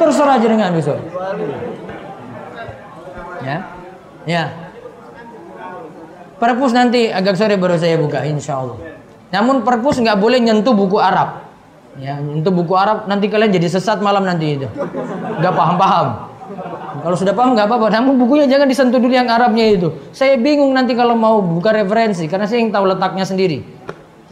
terserah 0.01 0.43
dengan 0.43 0.75
besok. 0.75 0.99
Ya, 3.43 3.59
ya. 4.25 4.45
Perpus 6.43 6.75
nanti 6.75 7.07
agak 7.07 7.39
sore 7.39 7.55
baru 7.55 7.79
saya 7.79 7.95
buka, 7.99 8.27
insya 8.27 8.59
Allah. 8.59 8.79
Namun 9.31 9.63
perpus 9.63 10.03
nggak 10.03 10.19
boleh 10.19 10.43
nyentuh 10.43 10.75
buku 10.75 10.99
Arab. 10.99 11.47
Ya, 12.01 12.19
nyentuh 12.19 12.51
buku 12.51 12.75
Arab 12.75 13.07
nanti 13.07 13.31
kalian 13.31 13.53
jadi 13.53 13.69
sesat 13.69 14.03
malam 14.03 14.27
nanti 14.27 14.59
itu. 14.59 14.67
Nggak 15.39 15.55
paham-paham. 15.55 16.33
Kalau 17.03 17.17
sudah 17.17 17.33
paham 17.33 17.57
nggak 17.57 17.67
apa-apa. 17.67 17.89
Namun 17.95 18.21
bukunya 18.21 18.45
jangan 18.51 18.69
disentuh 18.69 19.01
dulu 19.01 19.15
yang 19.15 19.31
Arabnya 19.31 19.71
itu. 19.71 19.89
Saya 20.13 20.37
bingung 20.37 20.71
nanti 20.77 20.93
kalau 20.93 21.17
mau 21.17 21.41
buka 21.41 21.73
referensi 21.73 22.29
karena 22.29 22.45
saya 22.45 22.61
yang 22.61 22.71
tahu 22.71 22.85
letaknya 22.91 23.25
sendiri. 23.25 23.65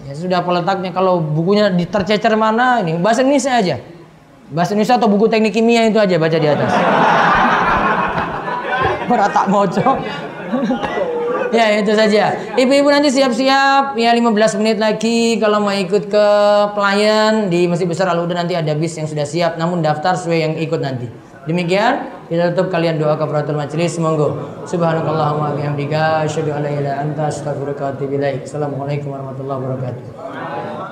Ya 0.05 0.13
sudah 0.19 0.43
apa 0.43 0.51
letaknya 0.61 0.91
kalau 0.91 1.23
bukunya 1.23 1.71
tercecer 1.71 2.35
mana 2.35 2.83
ini 2.83 2.99
bahasa 2.99 3.23
Indonesia 3.23 3.55
aja. 3.55 3.77
Bahasa 4.51 4.75
Indonesia 4.75 4.99
atau 4.99 5.09
buku 5.09 5.31
teknik 5.31 5.55
kimia 5.55 5.87
itu 5.87 6.03
aja 6.03 6.19
baca 6.19 6.37
di 6.37 6.49
atas. 6.51 6.73
Beratak 9.11 9.47
mojo. 9.51 9.99
ya 11.51 11.83
itu 11.83 11.93
saja. 11.99 12.55
Ibu-ibu 12.55 12.89
nanti 12.91 13.11
siap-siap 13.11 13.99
ya 13.99 14.11
15 14.15 14.59
menit 14.63 14.79
lagi 14.79 15.37
kalau 15.43 15.67
mau 15.67 15.75
ikut 15.75 16.07
ke 16.07 16.27
pelayan 16.79 17.51
di 17.51 17.67
Masjid 17.67 17.91
Besar 17.91 18.07
Al 18.07 18.23
Huda 18.23 18.39
nanti 18.39 18.55
ada 18.55 18.71
bis 18.79 18.95
yang 18.95 19.11
sudah 19.11 19.27
siap 19.27 19.59
namun 19.59 19.83
daftar 19.83 20.15
sesuai 20.15 20.39
yang 20.39 20.55
ikut 20.55 20.79
nanti. 20.79 21.11
Demikian 21.51 22.23
kita 22.31 22.55
tutup 22.55 22.71
kalian 22.71 23.01
doa 23.01 23.19
kafaratul 23.19 23.59
majelis 23.59 23.99
monggo. 23.99 24.63
Subhanakallahumma 24.69 25.51
wa 25.51 25.57
bihamdika 25.59 26.29
asyhadu 26.29 26.55
an 26.55 26.63
la 26.63 26.71
ilaha 26.71 26.97
anta 27.03 27.23
astaghfiruka 27.27 27.83
wa 27.83 27.91
atubu 27.97 28.15
ilaik. 28.21 28.47
Assalamualaikum 28.47 29.11
warahmatullahi 29.11 29.59
wabarakatuh. 29.59 30.90